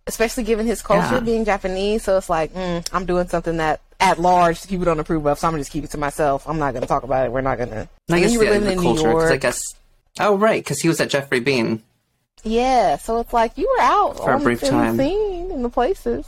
especially 0.07 0.43
given 0.43 0.65
his 0.65 0.81
culture 0.81 1.15
Yeah. 1.15 1.19
being 1.19 1.43
Japanese. 1.45 2.03
So 2.03 2.17
it's 2.17 2.29
like, 2.29 2.53
mm, 2.53 2.87
I'm 2.93 3.05
doing 3.05 3.27
something 3.27 3.57
that 3.57 3.81
at 3.99 4.19
large 4.19 4.67
people 4.67 4.85
don't 4.85 4.99
approve 4.99 5.25
of, 5.25 5.37
so 5.39 5.47
I'm 5.47 5.53
gonna 5.53 5.61
just 5.61 5.71
keep 5.71 5.83
it 5.83 5.91
to 5.91 5.97
myself. 5.97 6.47
I'm 6.47 6.57
not 6.59 6.73
gonna 6.73 6.87
talk 6.87 7.03
about 7.03 7.25
it. 7.25 7.31
We're 7.31 7.41
not 7.41 7.57
gonna. 7.57 7.89
I 8.09 8.19
guess 8.19 8.31
you 8.31 8.39
were 8.39 8.45
yeah, 8.45 8.51
living 8.51 8.65
the 8.67 8.71
in 8.73 8.77
New 8.79 8.83
culture. 8.83 9.09
Because 9.13 9.31
I 9.31 9.37
guess. 9.37 9.61
Oh 10.19 10.37
right, 10.37 10.63
because 10.63 10.79
he 10.79 10.87
was 10.87 10.99
at 10.99 11.09
Geoffrey 11.09 11.39
Beene. 11.39 11.83
Yeah, 12.43 12.97
so 12.97 13.19
it's 13.19 13.33
like 13.33 13.57
you 13.57 13.67
were 13.77 13.83
out 13.83 14.17
For 14.17 14.31
a 14.33 14.39
brief 14.39 14.61
the 14.61 14.69
time. 14.69 14.97
scene 14.97 15.51
in 15.51 15.61
the 15.61 15.69
places. 15.69 16.25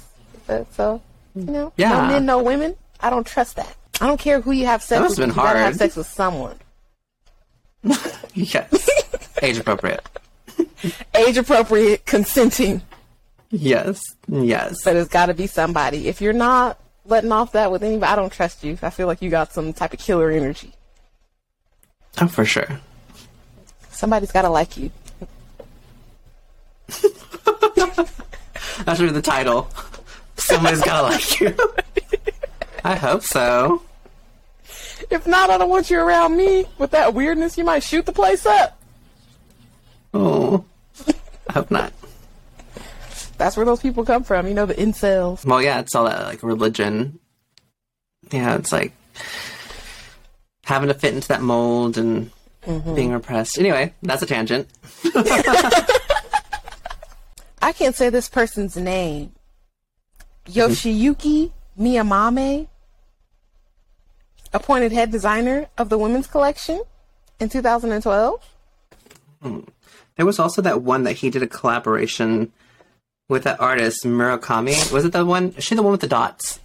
But, 0.48 0.72
so 0.74 1.02
you 1.36 1.44
know, 1.46 1.72
Yeah. 1.78 1.90
no 1.92 2.08
men, 2.08 2.26
no 2.26 2.44
women. 2.44 2.76
I 3.00 3.10
don't 3.10 3.26
trust 3.26 3.56
that. 3.56 3.76
I 4.02 4.08
don't 4.08 4.20
care 4.20 4.42
who 4.42 4.52
you 4.52 4.66
have 4.66 4.82
sex 4.84 5.00
That 5.02 5.10
with. 5.10 5.18
been 5.18 5.30
you 5.30 5.36
gotta 5.36 5.60
have 5.60 5.76
sex 5.76 5.96
with 5.96 6.08
someone. 6.08 6.58
Yes, 8.34 8.90
age 9.42 9.58
appropriate. 9.58 10.06
Age 11.16 11.38
appropriate, 11.38 12.06
consenting, 12.06 12.82
Yes, 13.50 14.02
yes. 14.28 14.84
but 14.84 14.96
it's 14.96 15.10
got 15.10 15.26
to 15.28 15.34
be 15.34 15.48
somebody. 15.48 16.08
If 16.08 16.22
you're 16.22 16.34
not 16.34 16.80
letting 17.06 17.32
off 17.32 17.54
that 17.54 17.72
with 17.72 17.84
anybody, 17.84 18.12
I 18.12 18.16
don't 18.16 18.32
trust 18.32 18.64
you. 18.64 18.78
I 18.82 18.90
feel 18.90 19.08
like 19.08 19.22
you 19.22 19.30
got 19.30 19.54
some 19.54 19.74
type 19.74 19.94
of 19.94 20.00
killer 20.00 20.32
energy. 20.32 20.74
Oh, 22.20 22.28
for 22.28 22.46
sure. 22.46 22.80
Somebody's 23.90 24.32
got 24.32 24.44
to 24.44 24.50
like 24.50 24.78
you. 24.78 24.92
That's 28.86 29.00
really 29.00 29.14
the 29.14 29.22
title. 29.22 29.70
Somebody's 30.38 30.82
gotta 30.82 31.04
like 31.04 31.40
you. 31.40 31.56
I 32.84 32.96
hope 32.96 33.24
so. 33.24 33.84
If 35.10 35.28
not, 35.28 35.50
I 35.50 35.58
don't 35.58 35.70
want 35.70 35.90
you 35.90 36.00
around 36.00 36.36
me 36.36 36.66
with 36.78 36.92
that 36.92 37.14
weirdness. 37.14 37.58
You 37.58 37.64
might 37.64 37.84
shoot 37.84 38.06
the 38.06 38.12
place 38.12 38.46
up. 38.46 38.82
Oh, 40.14 40.66
I 41.48 41.54
hope 41.54 41.72
not. 41.72 41.94
That's 43.42 43.58
where 43.58 43.66
those 43.66 43.82
people 43.82 44.06
come 44.06 44.24
from. 44.24 44.48
You 44.48 44.54
know, 44.54 44.68
the 44.68 44.76
incels. 44.76 45.44
Well, 45.44 45.64
yeah, 45.64 45.80
it's 45.80 45.96
all 45.96 46.06
that 46.06 46.26
like 46.26 46.44
religion. 46.44 47.18
Yeah, 48.32 48.56
it's 48.56 48.72
like 48.72 48.94
having 50.64 50.90
to 50.90 50.94
fit 50.94 51.16
into 51.16 51.28
that 51.30 51.42
mold 51.42 51.98
and 51.98 52.30
mm-hmm. 52.62 52.94
being 52.94 53.12
repressed. 53.12 53.58
Anyway, 53.58 53.96
that's 54.04 54.22
a 54.22 54.28
tangent. 54.28 54.68
I 57.64 57.74
can't 57.74 57.96
say 57.96 58.10
this 58.10 58.30
person's 58.30 58.78
name. 58.78 59.32
Yoshiyuki 60.46 61.52
Miyamame, 61.80 62.68
appointed 64.54 64.92
head 64.92 65.10
designer 65.10 65.68
of 65.80 65.90
the 65.90 65.98
women's 65.98 66.28
collection 66.28 66.84
in 67.40 67.50
2012. 67.50 68.50
Hmm. 69.42 69.62
There 70.16 70.28
was 70.28 70.38
also 70.38 70.62
that 70.62 70.84
one 70.84 71.06
that 71.06 71.14
he 71.14 71.32
did 71.32 71.42
a 71.42 71.48
collaboration 71.48 72.52
with 73.32 73.44
that 73.44 73.62
artist 73.62 74.04
Murakami. 74.04 74.92
Was 74.92 75.06
it 75.06 75.14
the 75.14 75.26
one? 75.26 75.54
Is 75.56 75.64
she 75.64 75.74
the 75.74 75.82
one 75.82 75.94
with 75.94 76.02
the 76.02 76.08
dots? 76.08 76.60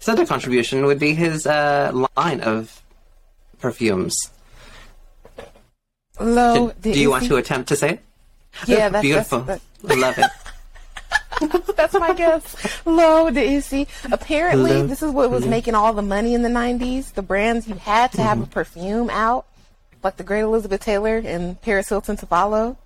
So 0.00 0.16
the 0.16 0.26
contribution 0.26 0.84
would 0.86 0.98
be 0.98 1.14
his 1.14 1.46
uh, 1.46 1.92
line 2.16 2.40
of 2.40 2.82
perfumes. 3.60 4.16
Lo, 6.18 6.72
Do 6.80 6.90
you 6.90 7.10
want 7.10 7.26
to 7.26 7.36
attempt 7.36 7.68
to 7.68 7.76
say 7.76 7.90
it? 7.90 8.00
Yeah, 8.66 8.88
that's 8.88 9.02
beautiful. 9.02 9.40
That's, 9.40 9.62
Love 9.82 10.18
it. 10.18 11.66
that's 11.76 11.94
my 11.94 12.12
guess. 12.12 12.56
L'Eau 12.84 13.30
d'Issey. 13.30 13.86
Apparently, 14.10 14.72
Lo- 14.72 14.86
this 14.86 15.00
is 15.02 15.12
what 15.12 15.30
was 15.30 15.46
making 15.46 15.76
all 15.76 15.92
the 15.92 16.02
money 16.02 16.34
in 16.34 16.42
the 16.42 16.48
90s. 16.48 17.12
The 17.12 17.22
brands, 17.22 17.68
you 17.68 17.74
had 17.74 18.10
to 18.12 18.22
have 18.22 18.42
a 18.42 18.46
perfume 18.46 19.10
out, 19.10 19.46
like 20.02 20.16
the 20.16 20.24
Great 20.24 20.40
Elizabeth 20.40 20.80
Taylor 20.80 21.22
and 21.24 21.60
Paris 21.62 21.88
Hilton 21.88 22.16
to 22.16 22.26
follow. 22.26 22.78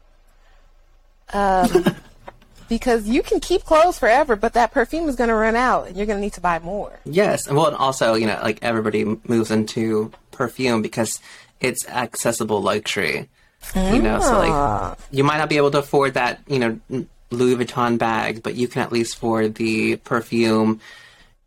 Um, 1.32 1.96
because 2.70 3.08
you 3.08 3.22
can 3.22 3.40
keep 3.40 3.64
clothes 3.64 3.98
forever, 3.98 4.36
but 4.36 4.54
that 4.54 4.70
perfume 4.70 5.08
is 5.08 5.16
going 5.16 5.28
to 5.28 5.34
run 5.34 5.56
out 5.56 5.88
and 5.88 5.96
you're 5.96 6.06
going 6.06 6.16
to 6.16 6.22
need 6.22 6.32
to 6.34 6.40
buy 6.40 6.60
more. 6.60 6.98
Yes, 7.04 7.46
and 7.46 7.56
well, 7.56 7.66
and 7.66 7.76
also 7.76 8.14
you 8.14 8.26
know, 8.26 8.38
like 8.42 8.60
everybody 8.62 9.04
moves 9.04 9.50
into 9.50 10.10
perfume 10.30 10.80
because 10.80 11.20
it's 11.60 11.86
accessible 11.88 12.62
luxury. 12.62 13.28
You 13.74 14.00
know, 14.00 14.20
so 14.20 14.38
like 14.38 14.50
ah. 14.50 14.96
you 15.10 15.22
might 15.22 15.36
not 15.36 15.50
be 15.50 15.58
able 15.58 15.70
to 15.72 15.78
afford 15.80 16.14
that, 16.14 16.40
you 16.46 16.58
know, 16.58 17.04
Louis 17.30 17.56
Vuitton 17.56 17.98
bag, 17.98 18.42
but 18.42 18.54
you 18.54 18.68
can 18.68 18.80
at 18.80 18.90
least 18.90 19.16
afford 19.16 19.56
the 19.56 19.96
perfume, 19.96 20.80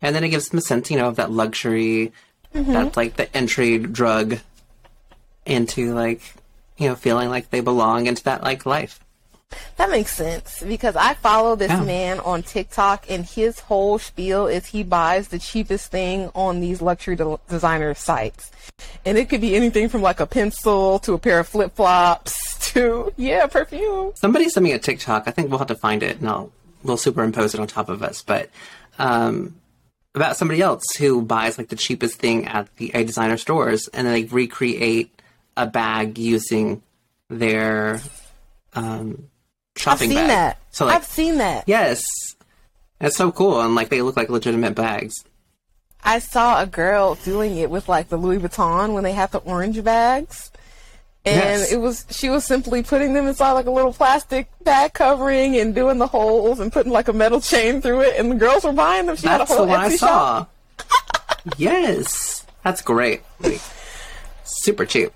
and 0.00 0.14
then 0.14 0.22
it 0.22 0.28
gives 0.28 0.50
them 0.50 0.58
a 0.58 0.62
sense, 0.62 0.90
you 0.90 0.96
know, 0.96 1.08
of 1.08 1.16
that 1.16 1.32
luxury. 1.32 2.12
Mm-hmm. 2.54 2.72
That's 2.72 2.96
like 2.96 3.16
the 3.16 3.34
entry 3.36 3.78
drug 3.78 4.38
into 5.44 5.94
like, 5.94 6.22
you 6.76 6.88
know, 6.88 6.94
feeling 6.94 7.30
like 7.30 7.50
they 7.50 7.60
belong 7.60 8.06
into 8.06 8.22
that 8.24 8.42
like 8.44 8.64
life. 8.64 9.03
That 9.76 9.90
makes 9.90 10.12
sense 10.12 10.62
because 10.62 10.96
I 10.96 11.14
follow 11.14 11.56
this 11.56 11.70
man 11.84 12.20
on 12.20 12.42
TikTok 12.42 13.10
and 13.10 13.24
his 13.24 13.60
whole 13.60 13.98
spiel 13.98 14.46
is 14.46 14.66
he 14.66 14.82
buys 14.82 15.28
the 15.28 15.38
cheapest 15.38 15.90
thing 15.90 16.30
on 16.34 16.60
these 16.60 16.80
luxury 16.80 17.16
de- 17.16 17.38
designer 17.48 17.94
sites. 17.94 18.50
And 19.04 19.18
it 19.18 19.28
could 19.28 19.40
be 19.40 19.54
anything 19.56 19.88
from 19.88 20.02
like 20.02 20.20
a 20.20 20.26
pencil 20.26 20.98
to 21.00 21.12
a 21.14 21.18
pair 21.18 21.40
of 21.40 21.48
flip 21.48 21.74
flops 21.74 22.58
to, 22.72 23.12
yeah, 23.16 23.46
perfume. 23.46 24.12
Somebody 24.14 24.48
sent 24.48 24.64
me 24.64 24.72
a 24.72 24.78
TikTok. 24.78 25.24
I 25.26 25.30
think 25.30 25.50
we'll 25.50 25.58
have 25.58 25.68
to 25.68 25.74
find 25.74 26.02
it 26.02 26.20
and 26.20 26.28
I'll 26.28 26.52
we'll 26.82 26.96
superimpose 26.96 27.54
it 27.54 27.60
on 27.60 27.66
top 27.66 27.88
of 27.88 28.02
us. 28.02 28.22
But 28.22 28.50
um, 28.98 29.56
about 30.14 30.36
somebody 30.36 30.62
else 30.62 30.84
who 30.98 31.22
buys 31.22 31.58
like 31.58 31.68
the 31.68 31.76
cheapest 31.76 32.18
thing 32.18 32.46
at 32.46 32.74
the 32.76 32.92
a 32.94 33.04
designer 33.04 33.36
stores 33.36 33.88
and 33.88 34.06
then 34.06 34.14
they 34.14 34.24
recreate 34.24 35.20
a 35.56 35.66
bag 35.66 36.18
using 36.18 36.82
their 37.28 38.00
um, 38.74 39.28
I've 39.76 39.82
shopping 39.82 40.10
seen 40.10 40.18
bag. 40.18 40.28
that. 40.28 40.58
So 40.70 40.86
like 40.86 40.96
I've 40.96 41.04
seen 41.04 41.38
that. 41.38 41.64
yes, 41.66 42.04
that's 42.98 43.16
so 43.16 43.32
cool 43.32 43.60
and 43.60 43.74
like 43.74 43.88
they 43.88 44.02
look 44.02 44.16
like 44.16 44.28
legitimate 44.30 44.74
bags. 44.74 45.14
I 46.02 46.18
saw 46.18 46.60
a 46.62 46.66
girl 46.66 47.14
doing 47.16 47.56
it 47.56 47.70
with 47.70 47.88
like 47.88 48.08
the 48.08 48.16
Louis 48.16 48.38
Vuitton 48.38 48.92
when 48.94 49.04
they 49.04 49.12
had 49.12 49.32
the 49.32 49.38
orange 49.38 49.82
bags. 49.82 50.50
And 51.26 51.36
Yes. 51.36 51.72
it 51.72 51.78
was 51.78 52.04
she 52.10 52.28
was 52.28 52.44
simply 52.44 52.82
putting 52.82 53.14
them 53.14 53.26
inside 53.26 53.52
like 53.52 53.64
a 53.66 53.70
little 53.70 53.94
plastic 53.94 54.46
bag 54.62 54.92
covering 54.92 55.56
and 55.56 55.74
doing 55.74 55.96
the 55.98 56.06
holes 56.06 56.60
and 56.60 56.70
putting 56.70 56.92
like 56.92 57.08
a 57.08 57.14
metal 57.14 57.40
chain 57.40 57.80
through 57.80 58.02
it 58.02 58.16
and 58.18 58.30
the 58.30 58.34
girls 58.36 58.64
were 58.64 58.72
buying 58.72 59.06
them. 59.06 59.16
She 59.16 59.22
That's 59.22 59.32
had 59.32 59.40
a 59.40 59.44
the 59.46 59.56
whole 59.56 59.66
one 59.66 59.80
I 59.80 59.88
Etsy 59.88 59.98
shop. 59.98 60.50
saw. 60.78 61.44
yes, 61.56 62.44
that's 62.62 62.82
great. 62.82 63.22
Like, 63.40 63.60
super 64.44 64.84
cheap. 64.84 65.12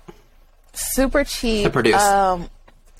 Super 0.73 1.23
cheap. 1.23 1.65
To 1.65 1.69
produce. 1.69 2.01
Um 2.01 2.49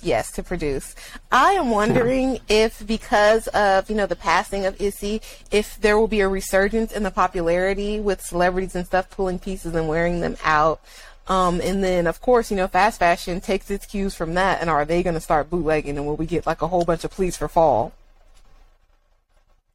yes, 0.01 0.31
to 0.31 0.43
produce. 0.43 0.95
I 1.31 1.53
am 1.53 1.69
wondering 1.69 2.39
if 2.49 2.85
because 2.85 3.47
of, 3.47 3.89
you 3.89 3.95
know, 3.95 4.05
the 4.05 4.15
passing 4.15 4.65
of 4.65 4.79
Issey, 4.81 5.21
if 5.51 5.79
there 5.81 5.97
will 5.97 6.07
be 6.07 6.21
a 6.21 6.27
resurgence 6.27 6.91
in 6.91 7.03
the 7.03 7.11
popularity 7.11 7.99
with 7.99 8.21
celebrities 8.21 8.75
and 8.75 8.85
stuff 8.85 9.09
pulling 9.09 9.39
pieces 9.39 9.75
and 9.75 9.87
wearing 9.87 10.21
them 10.21 10.37
out. 10.43 10.81
Um, 11.27 11.61
and 11.61 11.83
then, 11.83 12.07
of 12.07 12.21
course, 12.21 12.49
you 12.49 12.57
know, 12.57 12.67
fast 12.67 12.99
fashion 12.99 13.39
takes 13.39 13.69
its 13.69 13.85
cues 13.85 14.15
from 14.15 14.33
that. 14.33 14.61
And 14.61 14.69
are 14.69 14.85
they 14.85 15.03
going 15.03 15.13
to 15.13 15.19
start 15.19 15.49
bootlegging? 15.49 15.97
And 15.97 16.07
will 16.07 16.15
we 16.15 16.25
get 16.25 16.47
like 16.47 16.61
a 16.61 16.67
whole 16.67 16.85
bunch 16.85 17.03
of 17.03 17.11
pleats 17.11 17.37
for 17.37 17.47
fall? 17.47 17.93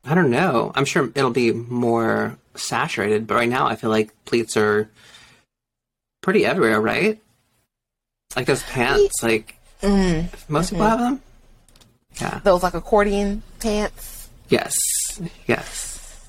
I 0.05 0.15
don't 0.15 0.31
know. 0.31 0.73
I'm 0.75 0.85
sure 0.85 1.11
it'll 1.15 1.31
be 1.31 1.53
more 1.53 2.37
saturated, 2.55 3.27
but 3.27 3.37
right 3.37 3.49
now 3.49 3.67
I 3.67 3.77
feel 3.77 3.91
like 3.91 4.13
pleats 4.25 4.57
are 4.57 4.91
pretty 6.21 6.45
everywhere, 6.45 6.81
right? 6.81 7.21
Like 8.37 8.47
those 8.47 8.63
pants, 8.65 9.23
like 9.23 9.57
Mm-hmm. 9.85 10.53
most 10.53 10.67
mm-hmm. 10.67 10.77
people 10.77 10.87
have 10.87 10.99
them. 11.01 11.23
Yeah. 12.21 12.41
Those 12.45 12.63
like 12.63 12.75
accordion 12.75 13.43
pants. 13.61 14.29
Yes. 14.49 14.75
Yes. 15.47 16.23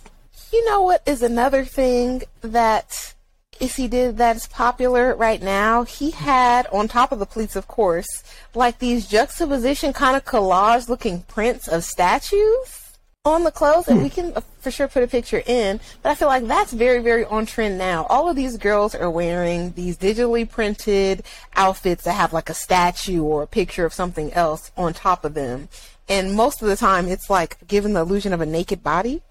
You 0.52 0.66
know 0.70 0.84
what 0.84 1.02
is 1.06 1.22
another 1.22 1.66
thing 1.66 2.24
that 2.42 3.14
Issey 3.60 3.88
did 3.88 4.18
that's 4.18 4.48
popular 4.48 5.16
right 5.16 5.42
now? 5.42 5.84
He 5.84 6.12
had 6.12 6.68
on 6.68 6.88
top 6.88 7.12
of 7.12 7.20
the 7.20 7.26
pleats, 7.26 7.56
of 7.56 7.68
course, 7.68 8.08
like 8.54 8.80
these 8.80 9.08
juxtaposition 9.08 9.94
kind 9.94 10.16
of 10.16 10.26
collage 10.26 10.90
looking 10.90 11.22
prints 11.24 11.68
of 11.68 11.84
statues 11.84 12.85
on 13.26 13.44
the 13.44 13.52
clothes, 13.52 13.88
and 13.88 14.04
we 14.04 14.10
can 14.10 14.32
uh, 14.36 14.42
for 14.60 14.70
sure 14.70 14.88
put 14.88 15.02
a 15.04 15.08
picture 15.08 15.42
in. 15.46 15.80
But 16.04 16.12
I 16.12 16.16
feel 16.16 16.28
like 16.28 16.46
that's 16.48 16.72
very, 16.72 17.00
very 17.02 17.26
on 17.26 17.46
trend 17.48 17.78
now. 17.78 18.06
All 18.10 18.30
of 18.30 18.36
these 18.36 18.56
girls 18.58 18.94
are 18.94 19.10
wearing 19.10 19.72
these 19.74 19.98
digitally 19.98 20.50
printed 20.50 21.24
outfits 21.56 22.04
that 22.04 22.14
have 22.14 22.34
like 22.34 22.50
a 22.50 22.54
statue 22.54 23.24
or 23.24 23.44
a 23.44 23.48
picture 23.48 23.84
of 23.86 23.94
something 23.94 24.32
else 24.34 24.72
on 24.78 24.94
top 24.94 25.26
of 25.26 25.34
them. 25.34 25.70
And 26.08 26.34
most 26.36 26.62
of 26.62 26.68
the 26.68 26.76
time, 26.76 27.08
it's 27.08 27.30
like 27.30 27.58
giving 27.68 27.94
the 27.94 28.02
illusion 28.02 28.32
of 28.32 28.42
a 28.42 28.46
naked 28.46 28.84
body. 28.84 29.22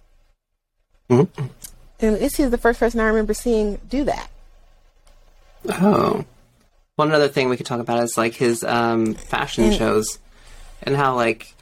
And 1.09 1.29
And 2.01 2.17
Issey 2.17 2.43
is 2.43 2.51
the 2.51 2.59
first 2.59 2.81
person 2.81 2.99
I 2.99 3.05
remember 3.07 3.33
seeing 3.35 3.77
do 3.89 4.03
that. 4.05 4.29
Oh. 5.69 6.25
One 6.97 7.13
other 7.13 7.29
thing 7.29 7.49
we 7.49 7.57
could 7.57 7.67
talk 7.67 7.81
about 7.81 8.03
is 8.03 8.17
like 8.17 8.35
his 8.35 8.63
um, 8.65 9.15
fashion 9.15 9.65
And- 9.65 9.75
shows 9.75 10.19
and 10.83 10.97
how 10.97 11.15
like 11.15 11.55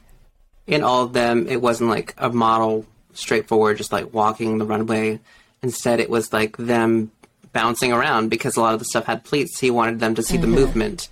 in 0.67 0.83
all 0.83 1.03
of 1.03 1.13
them 1.13 1.47
it 1.49 1.61
wasn't 1.61 1.91
like 1.91 2.15
a 2.19 2.31
model 2.31 2.87
straightforward 3.15 3.77
just 3.77 3.93
like 3.93 4.13
walking 4.13 4.59
the 4.59 4.65
runway. 4.65 5.21
Instead 5.63 6.01
it 6.01 6.11
was 6.11 6.33
like 6.33 6.57
them 6.57 7.11
bouncing 7.53 7.93
around 7.93 8.29
because 8.29 8.57
a 8.57 8.61
lot 8.61 8.75
of 8.75 8.81
the 8.81 8.87
stuff 8.87 9.05
had 9.05 9.25
pleats. 9.25 9.59
He 9.61 9.71
wanted 9.71 10.01
them 10.01 10.15
to 10.15 10.23
see 10.23 10.37
the 10.37 10.47
movement. 10.47 11.09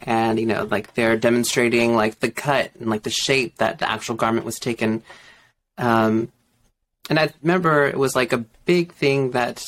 And 0.00 0.40
you 0.40 0.46
know, 0.46 0.64
like 0.64 0.94
they're 0.94 1.16
demonstrating 1.16 1.94
like 1.94 2.20
the 2.20 2.30
cut 2.30 2.72
and 2.78 2.90
like 2.90 3.02
the 3.02 3.10
shape 3.10 3.58
that 3.58 3.78
the 3.78 3.90
actual 3.90 4.16
garment 4.16 4.46
was 4.46 4.58
taken. 4.58 5.02
Um, 5.78 6.32
and 7.08 7.18
I 7.18 7.30
remember 7.42 7.86
it 7.86 7.98
was 7.98 8.16
like 8.16 8.32
a 8.32 8.44
big 8.64 8.92
thing 8.92 9.32
that 9.32 9.64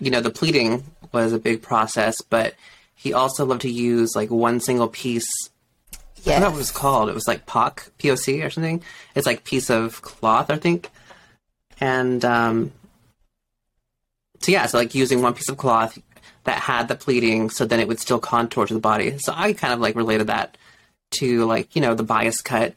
you 0.00 0.10
know 0.10 0.20
the 0.20 0.30
pleating 0.30 0.84
was 1.12 1.32
a 1.32 1.38
big 1.38 1.62
process, 1.62 2.20
but 2.20 2.54
he 2.94 3.12
also 3.12 3.44
loved 3.44 3.62
to 3.62 3.70
use 3.70 4.14
like 4.14 4.30
one 4.30 4.60
single 4.60 4.88
piece. 4.88 5.26
I 6.26 6.30
Yes. 6.30 6.36
forgot 6.38 6.50
what 6.50 6.54
it 6.54 6.58
was 6.58 6.70
called. 6.70 7.08
It 7.10 7.14
was 7.14 7.28
like 7.28 7.46
POC, 7.46 7.90
POC 7.98 8.44
or 8.44 8.50
something. 8.50 8.82
It's 9.14 9.26
like 9.26 9.44
piece 9.44 9.70
of 9.70 10.00
cloth, 10.02 10.50
I 10.50 10.56
think. 10.56 10.90
And 11.80 12.24
um, 12.24 12.72
so 14.40 14.52
yeah, 14.52 14.66
so 14.66 14.78
like 14.78 14.94
using 14.94 15.22
one 15.22 15.34
piece 15.34 15.48
of 15.48 15.56
cloth 15.56 15.98
that 16.44 16.58
had 16.58 16.88
the 16.88 16.94
pleating, 16.94 17.50
so 17.50 17.64
then 17.64 17.80
it 17.80 17.88
would 17.88 18.00
still 18.00 18.18
contour 18.18 18.66
to 18.66 18.74
the 18.74 18.80
body. 18.80 19.16
So 19.18 19.32
I 19.34 19.52
kind 19.54 19.72
of 19.72 19.80
like 19.80 19.96
related 19.96 20.26
that 20.28 20.56
to 21.12 21.44
like 21.46 21.74
you 21.76 21.82
know 21.82 21.94
the 21.94 22.02
bias 22.02 22.40
cut. 22.40 22.74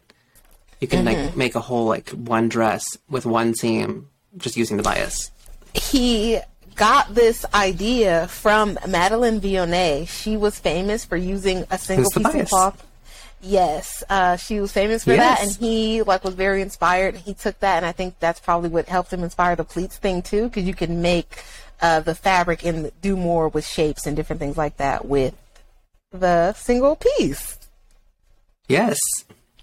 You 0.79 0.87
can 0.87 1.05
like 1.05 1.35
make 1.35 1.55
a 1.55 1.59
whole 1.59 1.85
like 1.85 2.09
one 2.11 2.49
dress 2.49 2.83
with 3.09 3.25
one 3.25 3.55
seam 3.55 4.09
just 4.37 4.55
using 4.57 4.77
the 4.77 4.83
bias. 4.83 5.31
he 5.73 6.39
got 6.75 7.15
this 7.15 7.43
idea 7.55 8.27
from 8.27 8.77
Madeleine 8.87 9.41
Vionnet. 9.41 10.07
She 10.07 10.37
was 10.37 10.59
famous 10.59 11.03
for 11.03 11.17
using 11.17 11.65
a 11.71 11.77
single 11.79 12.11
piece 12.11 12.35
of 12.35 12.47
cloth. 12.49 12.86
Yes, 13.41 14.03
uh, 14.09 14.35
she 14.35 14.59
was 14.59 14.71
famous 14.71 15.03
for 15.03 15.15
that, 15.15 15.41
and 15.41 15.51
he 15.55 16.01
like 16.01 16.23
was 16.23 16.33
very 16.33 16.61
inspired. 16.61 17.15
He 17.15 17.33
took 17.35 17.59
that, 17.59 17.77
and 17.77 17.85
I 17.85 17.91
think 17.91 18.19
that's 18.19 18.39
probably 18.39 18.69
what 18.69 18.87
helped 18.87 19.13
him 19.13 19.23
inspire 19.23 19.55
the 19.55 19.63
pleats 19.63 19.97
thing 19.97 20.21
too, 20.23 20.43
because 20.49 20.63
you 20.63 20.73
can 20.73 21.01
make 21.03 21.43
uh, 21.81 21.99
the 21.99 22.15
fabric 22.15 22.65
and 22.65 22.91
do 23.01 23.15
more 23.15 23.47
with 23.49 23.65
shapes 23.65 24.07
and 24.07 24.15
different 24.15 24.39
things 24.39 24.57
like 24.57 24.77
that 24.77 25.05
with 25.05 25.35
the 26.11 26.53
single 26.53 26.95
piece. 26.95 27.59
Yes, 28.67 28.97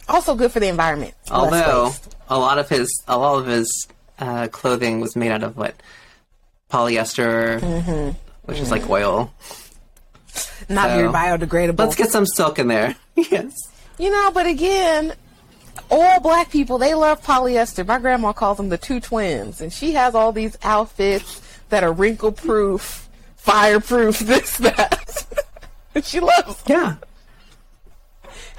Also 0.08 0.34
good 0.37 0.52
for 0.52 0.60
the 0.60 0.68
environment. 0.68 1.14
Although 1.30 1.90
a 2.28 2.38
lot 2.38 2.58
of 2.58 2.68
his 2.68 2.88
a 3.08 3.18
lot 3.18 3.40
of 3.40 3.46
his 3.46 3.88
uh, 4.20 4.46
clothing 4.48 5.00
was 5.00 5.16
made 5.16 5.32
out 5.32 5.42
of 5.42 5.56
what 5.56 5.74
polyester, 6.70 7.60
Mm-hmm. 7.60 8.10
which 8.44 8.60
is 8.60 8.70
like 8.70 8.88
oil. 8.88 9.32
Not 10.68 10.88
so- 10.90 10.97
very 10.97 11.09
biodegradable. 11.09 11.79
Let's 11.79 11.97
get 11.97 12.11
some 12.11 12.27
silk 12.27 12.59
in 12.59 12.68
there. 12.68 12.97
yes. 13.16 13.53
You 13.99 14.11
know, 14.11 14.31
but 14.33 14.47
again, 14.47 15.14
all 15.90 16.20
black 16.20 16.51
people, 16.51 16.79
they 16.79 16.94
love 16.94 17.23
polyester. 17.23 17.87
My 17.87 17.99
grandma 17.99 18.33
calls 18.33 18.57
them 18.57 18.68
the 18.68 18.79
two 18.79 19.01
twins, 19.01 19.61
and 19.61 19.73
she 19.73 19.92
has 19.92 20.14
all 20.14 20.33
these 20.33 20.57
outfits 20.62 21.40
that 21.68 21.85
are 21.85 21.92
wrinkle 21.92 22.33
proof, 22.33 23.09
fireproof, 23.37 24.18
this, 24.20 24.57
that. 24.59 25.27
and 25.94 26.05
she 26.05 26.20
loves 26.20 26.62
them. 26.64 26.79
Yeah. 26.79 26.97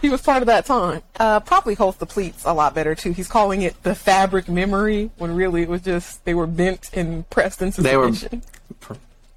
He 0.01 0.09
was 0.09 0.21
part 0.21 0.43
of 0.43 0.47
that 0.47 0.65
time. 0.65 1.01
Uh, 1.19 1.39
probably 1.39 1.73
holds 1.73 1.97
the 1.97 2.05
pleats 2.05 2.43
a 2.45 2.53
lot 2.53 2.75
better, 2.75 2.95
too. 2.95 3.11
He's 3.11 3.27
calling 3.27 3.61
it 3.63 3.81
the 3.83 3.95
fabric 3.95 4.47
memory, 4.47 5.09
when 5.17 5.35
really 5.35 5.63
it 5.63 5.69
was 5.69 5.81
just, 5.81 6.23
they 6.25 6.33
were 6.33 6.47
bent 6.47 6.91
and 6.93 7.27
pressed 7.29 7.61
into 7.61 7.81
They 7.81 7.97
were- 7.97 8.11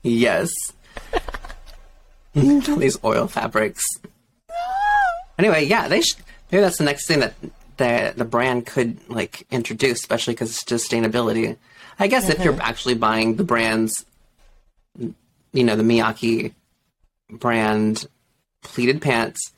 Yes. 0.02 0.50
Mm-hmm. 2.34 2.78
These 2.78 2.98
oil 3.04 3.26
fabrics. 3.26 3.84
Anyway, 5.38 5.64
yeah, 5.64 5.88
they 5.88 6.00
should. 6.02 6.18
Maybe 6.50 6.62
that's 6.62 6.78
the 6.78 6.84
next 6.84 7.06
thing 7.06 7.20
that 7.20 7.34
the 7.76 8.12
the 8.16 8.24
brand 8.24 8.66
could 8.66 8.98
like 9.08 9.46
introduce, 9.50 9.98
especially 10.00 10.34
because 10.34 10.50
it's 10.50 10.64
sustainability. 10.64 11.56
I 11.98 12.06
guess 12.06 12.28
if 12.28 12.42
you're 12.44 12.52
mm-hmm. 12.52 12.62
actually 12.62 12.94
buying 12.94 13.36
the 13.36 13.44
brands, 13.44 14.04
you 14.98 15.64
know, 15.64 15.76
the 15.76 15.82
Miyake 15.82 16.52
brand 17.30 18.06
pleated 18.62 19.02
pants, 19.02 19.52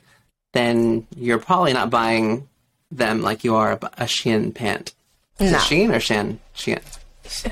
then 0.53 1.07
you're 1.17 1.39
probably 1.39 1.73
not 1.73 1.91
buying 1.91 2.49
them 2.91 3.23
like 3.23 3.45
you 3.45 3.55
are 3.55 3.73
a, 3.73 3.79
Shein 4.07 4.55
pant. 4.55 4.95
Is 5.39 5.53
No. 5.53 5.59
it 5.59 5.61
Shein 5.61 5.95
or 5.95 6.01
Shan? 6.01 6.41
Shein. 6.55 6.83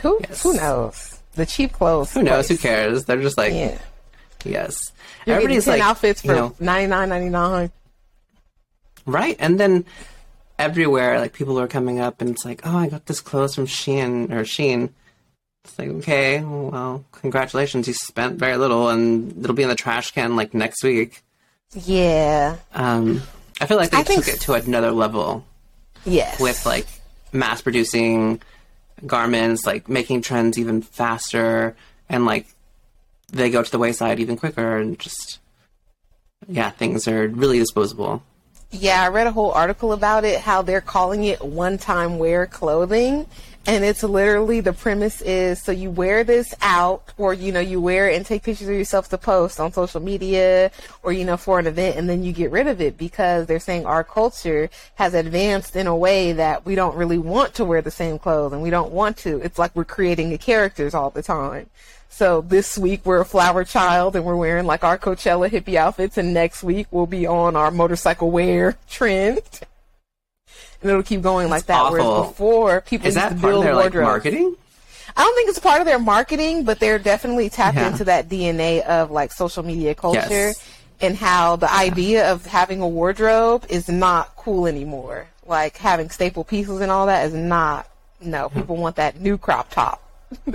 Who, 0.00 0.18
Yes. 0.28 0.42
who 0.42 0.54
knows? 0.54 1.20
The 1.35 1.46
cheap 1.46 1.72
clothes. 1.72 2.12
Who 2.12 2.22
knows? 2.22 2.48
Who 2.48 2.57
cares? 2.57 3.04
They're 3.04 3.22
just 3.22 3.38
like, 3.38 3.52
Yeah. 3.52 3.78
Yes. 4.44 4.92
You're 5.27 5.37
Everybody's 5.37 5.64
getting 5.64 5.81
10 5.81 5.87
like, 5.87 5.90
outfits 5.90 6.24
you 6.24 6.31
for 6.31 6.37
know, 6.37 6.55
ninety 6.61 6.87
nine 6.88 7.09
ninety 7.09 7.29
nine. 7.31 7.70
Right. 9.07 9.37
And 9.38 9.59
then 9.59 9.85
everywhere, 10.59 11.18
like 11.18 11.33
people 11.33 11.59
are 11.61 11.68
coming 11.68 11.98
up 11.98 12.20
and 12.20 12.31
it's 12.31 12.44
like, 12.44 12.61
oh, 12.64 12.77
I 12.77 12.88
got 12.88 13.07
this 13.07 13.20
clothes 13.20 13.55
from 13.55 13.66
Shein 13.66 14.31
or 14.33 14.44
Sheen. 14.44 14.92
It's 15.64 15.79
like, 15.79 15.88
okay, 15.88 16.40
well, 16.42 17.05
congratulations. 17.12 17.88
You 17.88 17.94
spent 17.94 18.38
very 18.38 18.57
little 18.57 18.88
and 18.88 19.37
it'll 19.42 19.57
be 19.57 19.62
in 19.62 19.68
the 19.68 19.74
trash 19.74 20.12
can 20.12 20.37
like 20.37 20.55
next 20.55 20.83
week. 20.83 21.22
Yeah. 21.74 22.57
Um, 22.74 23.22
I 23.61 23.66
feel 23.66 23.77
like 23.77 23.90
they 23.90 23.98
I 23.98 24.03
think 24.03 24.24
took 24.24 24.35
it 24.35 24.40
to 24.42 24.55
another 24.55 24.90
level 24.92 25.44
Yes. 26.05 26.40
with 26.40 26.64
like 26.64 26.87
mass 27.33 27.61
producing 27.61 28.40
garments, 29.07 29.66
like 29.66 29.88
making 29.88 30.22
trends 30.22 30.59
even 30.59 30.81
faster 30.83 31.77
and 32.09 32.24
like 32.24 32.46
they 33.33 33.51
go 33.51 33.62
to 33.62 33.71
the 33.71 33.79
wayside 33.79 34.21
even 34.21 34.37
quicker 34.37 34.79
and 34.79 34.99
just, 34.99 35.41
yeah, 36.49 36.71
things 36.71 37.07
are 37.07 37.29
really 37.29 37.59
disposable. 37.59 38.23
Yeah, 38.71 39.03
I 39.03 39.09
read 39.09 39.27
a 39.27 39.33
whole 39.33 39.53
article 39.53 39.93
about 39.93 40.25
it, 40.25 40.41
how 40.41 40.61
they're 40.61 40.83
calling 40.83 41.25
it 41.25 41.43
one 41.43 41.79
time 41.79 42.19
wear 42.19 42.47
clothing. 42.47 43.27
And 43.67 43.85
it's 43.85 44.03
literally 44.03 44.61
the 44.61 44.73
premise 44.73 45.21
is 45.21 45.62
so 45.62 45.73
you 45.73 45.91
wear 45.91 46.25
this 46.25 46.55
out, 46.62 47.12
or 47.19 47.35
you 47.35 47.53
know, 47.53 47.61
you 47.61 47.83
wear 47.83 48.09
it 48.09 48.17
and 48.17 48.25
take 48.25 48.43
pictures 48.43 48.69
of 48.69 48.75
yourself 48.75 49.11
to 49.11 49.19
post 49.19 49.61
on 49.61 49.73
social 49.73 50.01
media, 50.01 50.71
or 51.03 51.12
you 51.12 51.25
know, 51.27 51.37
for 51.37 51.59
an 51.59 51.67
event, 51.67 51.97
and 51.97 52.09
then 52.09 52.23
you 52.23 52.33
get 52.33 52.51
rid 52.51 52.67
of 52.67 52.81
it 52.81 52.97
because 52.97 53.47
they're 53.47 53.61
saying 53.61 53.85
our 53.85 54.05
culture 54.05 54.71
has 54.95 55.12
advanced 55.12 55.77
in 55.77 55.87
a 55.87 55.95
way 55.95 56.33
that 56.33 56.64
we 56.64 56.77
don't 56.77 56.97
really 56.97 57.19
want 57.19 57.53
to 57.55 57.64
wear 57.64 57.83
the 57.83 57.91
same 57.91 58.19
clothes 58.19 58.55
and 58.55 58.62
we 58.62 58.71
don't 58.71 58.93
want 58.93 59.19
to. 59.19 59.38
It's 59.41 59.59
like 59.59 59.77
we're 59.77 59.85
creating 59.85 60.31
the 60.31 60.38
characters 60.38 60.95
all 60.95 61.11
the 61.11 61.23
time. 61.23 61.69
So 62.09 62.40
this 62.40 62.77
week 62.77 63.03
we're 63.05 63.21
a 63.21 63.25
flower 63.25 63.64
child 63.64 64.16
and 64.16 64.25
we're 64.25 64.37
wearing 64.37 64.66
like 64.66 64.83
our 64.83 64.99
Coachella 64.99 65.49
hippie 65.49 65.77
outfits, 65.77 66.18
and 66.18 66.35
next 66.35 66.62
week 66.62 66.87
we'll 66.90 67.07
be 67.07 67.27
on 67.27 67.55
our 67.57 67.71
motorcycle 67.71 68.31
wear 68.31 68.77
trend. 68.88 69.40
And 70.81 70.90
it'll 70.90 71.03
keep 71.03 71.23
going 71.23 71.49
like 71.51 71.66
that. 71.66 71.90
Whereas 71.90 72.29
before 72.29 72.81
people 72.83 73.09
Is 73.09 73.14
used 73.14 73.25
that 73.25 73.35
to 73.35 73.40
part 73.40 73.55
of 73.55 73.62
build 73.62 73.64
their 73.64 73.75
like 73.75 73.94
marketing? 73.94 74.57
I 75.16 75.23
don't 75.23 75.35
think 75.35 75.49
it's 75.49 75.59
part 75.59 75.81
of 75.81 75.87
their 75.87 75.99
marketing, 75.99 76.64
but 76.64 76.79
they're 76.79 76.99
definitely 76.99 77.51
tapped 77.51 77.77
Yeah. 77.77 77.90
into 77.90 78.05
that 78.05 78.29
DNA 78.29 78.83
of 78.83 79.11
like 79.11 79.33
social 79.33 79.62
media 79.64 79.94
culture 79.94 80.21
Yes. 80.29 80.64
and 81.01 81.16
how 81.16 81.57
the 81.57 81.73
idea 81.73 82.31
of 82.33 82.47
having 82.47 82.81
a 82.81 82.88
wardrobe 82.88 83.66
is 83.68 83.88
not 83.88 84.35
cool 84.37 84.66
anymore. 84.66 85.27
Like 85.47 85.77
having 85.77 86.11
staple 86.11 86.44
pieces 86.44 86.81
and 86.81 86.90
all 86.90 87.07
that 87.07 87.27
is 87.27 87.35
not. 87.35 87.88
No, 88.21 88.49
hmm. 88.49 88.61
people 88.61 88.77
want 88.77 88.97
that 88.97 89.21
new 89.21 89.38
crop 89.38 89.71
top. 89.71 90.03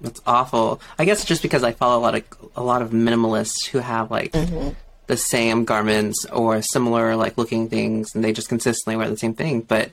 That's 0.00 0.20
awful. 0.26 0.80
I 0.98 1.04
guess 1.04 1.24
just 1.24 1.42
because 1.42 1.62
I 1.62 1.72
follow 1.72 1.98
a 1.98 2.02
lot 2.02 2.14
of 2.14 2.24
a 2.54 2.62
lot 2.62 2.82
of 2.82 2.90
minimalists 2.90 3.66
who 3.66 3.78
have 3.78 4.10
like 4.10 4.32
mm-hmm. 4.32 4.70
the 5.06 5.16
same 5.16 5.64
garments 5.64 6.26
or 6.26 6.60
similar 6.62 7.16
like 7.16 7.38
looking 7.38 7.68
things, 7.68 8.14
and 8.14 8.22
they 8.22 8.32
just 8.32 8.48
consistently 8.48 8.96
wear 8.96 9.08
the 9.08 9.16
same 9.16 9.34
thing. 9.34 9.62
But 9.62 9.92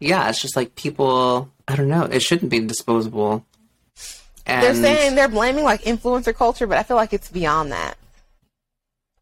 yeah, 0.00 0.28
it's 0.28 0.40
just 0.40 0.56
like 0.56 0.74
people. 0.74 1.50
I 1.68 1.76
don't 1.76 1.88
know. 1.88 2.04
It 2.04 2.20
shouldn't 2.20 2.50
be 2.50 2.60
disposable. 2.60 3.44
And 4.46 4.62
they're 4.62 4.74
saying 4.74 5.14
they're 5.14 5.28
blaming 5.28 5.64
like 5.64 5.82
influencer 5.82 6.34
culture, 6.34 6.66
but 6.66 6.76
I 6.76 6.82
feel 6.82 6.98
like 6.98 7.12
it's 7.14 7.30
beyond 7.30 7.72
that. 7.72 7.94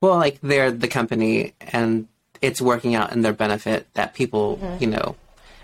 well, 0.00 0.16
like 0.16 0.38
they're 0.42 0.72
the 0.72 0.88
company, 0.88 1.54
and 1.60 2.08
it's 2.40 2.60
working 2.60 2.94
out 2.94 3.12
in 3.12 3.22
their 3.22 3.32
benefit 3.32 3.86
that 3.94 4.14
people, 4.14 4.58
mm-hmm. 4.58 4.82
you 4.82 4.88
know. 4.88 5.16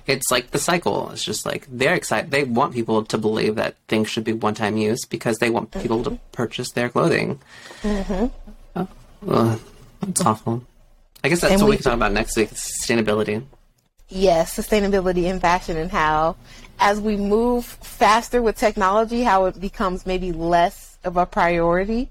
It's 0.08 0.30
like 0.30 0.50
the 0.50 0.58
cycle. 0.58 1.10
It's 1.10 1.22
just 1.22 1.44
like 1.44 1.66
they're 1.70 1.94
excited. 1.94 2.30
They 2.30 2.44
want 2.44 2.72
people 2.74 3.04
to 3.04 3.18
believe 3.18 3.56
that 3.56 3.76
things 3.88 4.08
should 4.08 4.24
be 4.24 4.32
one-time 4.32 4.76
use 4.78 5.04
because 5.04 5.36
they 5.36 5.50
want 5.50 5.70
people 5.70 6.02
to 6.04 6.10
mm-hmm. 6.10 6.32
purchase 6.32 6.72
their 6.72 6.88
clothing. 6.88 7.38
Mm-hmm. 7.82 8.26
Oh, 8.74 8.88
ugh, 9.28 9.60
that's 10.00 10.24
awful. 10.24 10.64
I 11.22 11.28
guess 11.28 11.42
that's 11.42 11.52
And 11.52 11.62
what 11.62 11.68
we, 11.68 11.70
we- 11.72 11.76
can 11.76 11.84
talk 11.84 11.94
about 11.94 12.12
next 12.12 12.36
week: 12.36 12.50
sustainability. 12.50 13.44
Yes, 14.08 14.56
sustainability 14.56 15.24
in 15.24 15.38
fashion 15.38 15.76
and 15.76 15.90
how 15.90 16.36
as 16.78 17.00
we 17.00 17.16
move 17.16 17.66
faster 17.66 18.40
with 18.40 18.56
technology, 18.56 19.22
how 19.22 19.44
it 19.46 19.60
becomes 19.60 20.06
maybe 20.06 20.32
less 20.32 20.96
of 21.04 21.16
a 21.16 21.26
priority. 21.26 22.10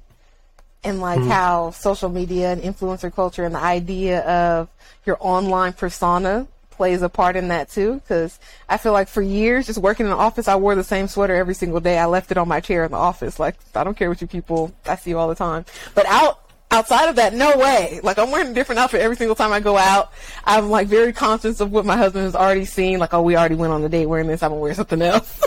And 0.83 1.01
like 1.01 1.19
mm-hmm. 1.19 1.29
how 1.29 1.71
social 1.71 2.07
media 2.07 2.51
and 2.51 2.61
influencer 2.61 3.13
culture 3.13 3.43
and 3.43 3.55
the 3.55 3.59
idea 3.59 4.21
of 4.21 4.69
your 5.05 5.17
online 5.19 5.73
persona 5.73 6.47
plays 6.77 7.01
a 7.01 7.09
part 7.09 7.35
in 7.35 7.49
that 7.49 7.69
too. 7.69 7.95
Because 7.95 8.39
I 8.69 8.77
feel 8.77 8.93
like 8.93 9.09
for 9.09 9.21
years, 9.21 9.65
just 9.65 9.79
working 9.79 10.05
in 10.05 10.11
the 10.11 10.17
office, 10.17 10.47
I 10.47 10.55
wore 10.55 10.75
the 10.75 10.83
same 10.83 11.07
sweater 11.07 11.35
every 11.35 11.55
single 11.55 11.81
day. 11.81 11.97
I 11.97 12.05
left 12.05 12.31
it 12.31 12.37
on 12.37 12.47
my 12.47 12.61
chair 12.61 12.85
in 12.85 12.91
the 12.91 12.97
office. 12.97 13.39
Like 13.39 13.55
I 13.75 13.83
don't 13.83 13.97
care 13.97 14.09
what 14.09 14.21
you 14.21 14.27
people, 14.27 14.73
I 14.85 14.95
see 14.95 15.09
you 15.09 15.17
all 15.17 15.27
the 15.27 15.35
time. 15.35 15.65
But 15.93 16.05
out 16.05 16.47
outside 16.71 17.09
of 17.09 17.15
that, 17.15 17.33
no 17.33 17.57
way. 17.57 17.99
Like 18.03 18.17
I'm 18.17 18.31
wearing 18.31 18.51
a 18.51 18.53
different 18.53 18.79
outfit 18.79 19.01
every 19.01 19.15
single 19.15 19.35
time 19.35 19.51
I 19.51 19.59
go 19.59 19.77
out. 19.77 20.11
I'm 20.45 20.69
like 20.69 20.87
very 20.87 21.13
conscious 21.13 21.59
of 21.59 21.71
what 21.71 21.85
my 21.85 21.97
husband 21.97 22.25
has 22.25 22.35
already 22.35 22.65
seen. 22.65 22.99
Like, 22.99 23.13
oh, 23.13 23.21
we 23.21 23.35
already 23.35 23.55
went 23.55 23.73
on 23.73 23.83
a 23.83 23.89
date 23.89 24.05
wearing 24.05 24.27
this. 24.27 24.43
I'm 24.43 24.51
gonna 24.51 24.61
wear 24.61 24.73
something 24.73 25.01
else. 25.01 25.43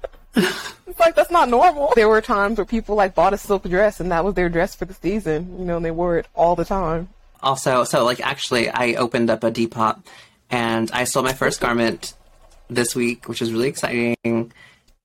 it's 0.34 1.00
like 1.00 1.14
that's 1.14 1.30
not 1.30 1.48
normal. 1.48 1.92
There 1.94 2.08
were 2.08 2.20
times 2.20 2.58
where 2.58 2.64
people 2.64 2.96
like 2.96 3.14
bought 3.14 3.34
a 3.34 3.38
silk 3.38 3.64
dress 3.64 4.00
and 4.00 4.10
that 4.12 4.24
was 4.24 4.34
their 4.34 4.48
dress 4.48 4.74
for 4.74 4.84
the 4.84 4.94
season. 4.94 5.58
You 5.58 5.64
know, 5.64 5.76
and 5.76 5.84
they 5.84 5.90
wore 5.90 6.18
it 6.18 6.26
all 6.34 6.56
the 6.56 6.64
time. 6.64 7.08
Also, 7.42 7.84
so 7.84 8.04
like 8.04 8.20
actually, 8.20 8.68
I 8.68 8.94
opened 8.94 9.30
up 9.30 9.44
a 9.44 9.50
Depop 9.50 10.04
and 10.50 10.90
I 10.92 11.04
sold 11.04 11.24
my 11.24 11.32
first 11.32 11.60
garment 11.60 12.14
this 12.68 12.94
week, 12.94 13.28
which 13.28 13.42
is 13.42 13.52
really 13.52 13.68
exciting. 13.68 14.52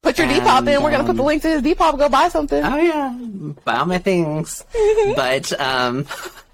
Put 0.01 0.17
your 0.17 0.27
And, 0.27 0.41
Depop 0.41 0.67
in. 0.67 0.81
We're 0.81 0.91
gonna 0.91 1.03
put 1.03 1.15
the 1.15 1.23
link 1.23 1.41
to 1.43 1.49
his 1.49 1.61
Depop. 1.61 1.97
Go 1.97 2.09
buy 2.09 2.29
something. 2.29 2.63
Oh 2.63 2.77
yeah, 2.77 3.15
buy 3.63 3.77
all 3.77 3.85
my 3.85 3.99
things. 3.99 4.63
but 5.15 5.59
um, 5.59 6.07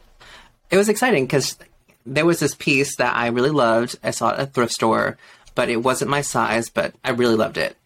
it 0.69 0.77
was 0.77 0.89
exciting 0.89 1.25
because 1.25 1.57
there 2.05 2.25
was 2.25 2.39
this 2.39 2.55
piece 2.55 2.97
that 2.97 3.15
I 3.15 3.27
really 3.27 3.49
loved. 3.49 3.97
I 4.03 4.11
saw 4.11 4.29
it 4.29 4.33
at 4.33 4.39
a 4.39 4.45
thrift 4.47 4.73
store, 4.73 5.17
but 5.55 5.69
it 5.69 5.77
wasn't 5.77 6.11
my 6.11 6.21
size. 6.21 6.69
But 6.69 6.93
I 7.03 7.11
really 7.11 7.35
loved 7.35 7.57
it, 7.57 7.77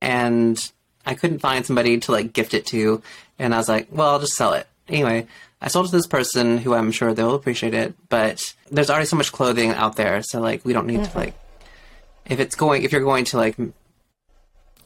and 0.00 0.72
I 1.04 1.14
couldn't 1.14 1.40
find 1.40 1.66
somebody 1.66 1.98
to 2.00 2.12
like 2.12 2.32
gift 2.32 2.54
it 2.54 2.66
to. 2.66 3.02
And 3.38 3.54
I 3.54 3.58
was 3.58 3.68
like, 3.68 3.88
well, 3.90 4.08
I'll 4.08 4.20
just 4.20 4.34
sell 4.34 4.54
it 4.54 4.66
anyway. 4.88 5.26
I 5.62 5.68
sold 5.68 5.86
it 5.86 5.90
to 5.90 5.96
this 5.96 6.08
person 6.08 6.58
who 6.58 6.74
I'm 6.74 6.90
sure 6.90 7.14
they'll 7.14 7.36
appreciate 7.36 7.72
it. 7.72 7.94
But 8.08 8.54
there's 8.70 8.90
already 8.90 9.06
so 9.06 9.16
much 9.16 9.30
clothing 9.32 9.70
out 9.70 9.96
there, 9.96 10.22
so 10.22 10.40
like 10.40 10.64
we 10.64 10.72
don't 10.72 10.86
need 10.86 11.04
to 11.04 11.18
like 11.18 11.34
if 12.26 12.40
it's 12.40 12.56
going 12.56 12.82
if 12.82 12.92
you're 12.92 13.02
going 13.02 13.24
to 13.26 13.36
like 13.36 13.56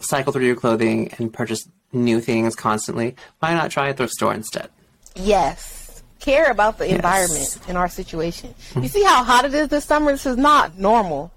cycle 0.00 0.32
through 0.32 0.44
your 0.44 0.56
clothing 0.56 1.12
and 1.18 1.32
purchase 1.32 1.66
new 1.92 2.20
things 2.20 2.54
constantly, 2.54 3.16
why 3.38 3.54
not 3.54 3.70
try 3.70 3.88
a 3.88 3.94
thrift 3.94 4.12
store 4.12 4.34
instead? 4.34 4.68
Yes. 5.14 6.02
Care 6.20 6.50
about 6.50 6.78
the 6.78 6.92
environment 6.92 7.58
in 7.68 7.76
our 7.76 7.88
situation. 7.88 8.54
Hmm. 8.72 8.82
You 8.82 8.88
see 8.88 9.02
how 9.02 9.24
hot 9.24 9.44
it 9.44 9.54
is 9.54 9.68
this 9.68 9.84
summer? 9.84 10.12
This 10.12 10.26
is 10.26 10.36
not 10.36 10.78
normal. 10.78 11.32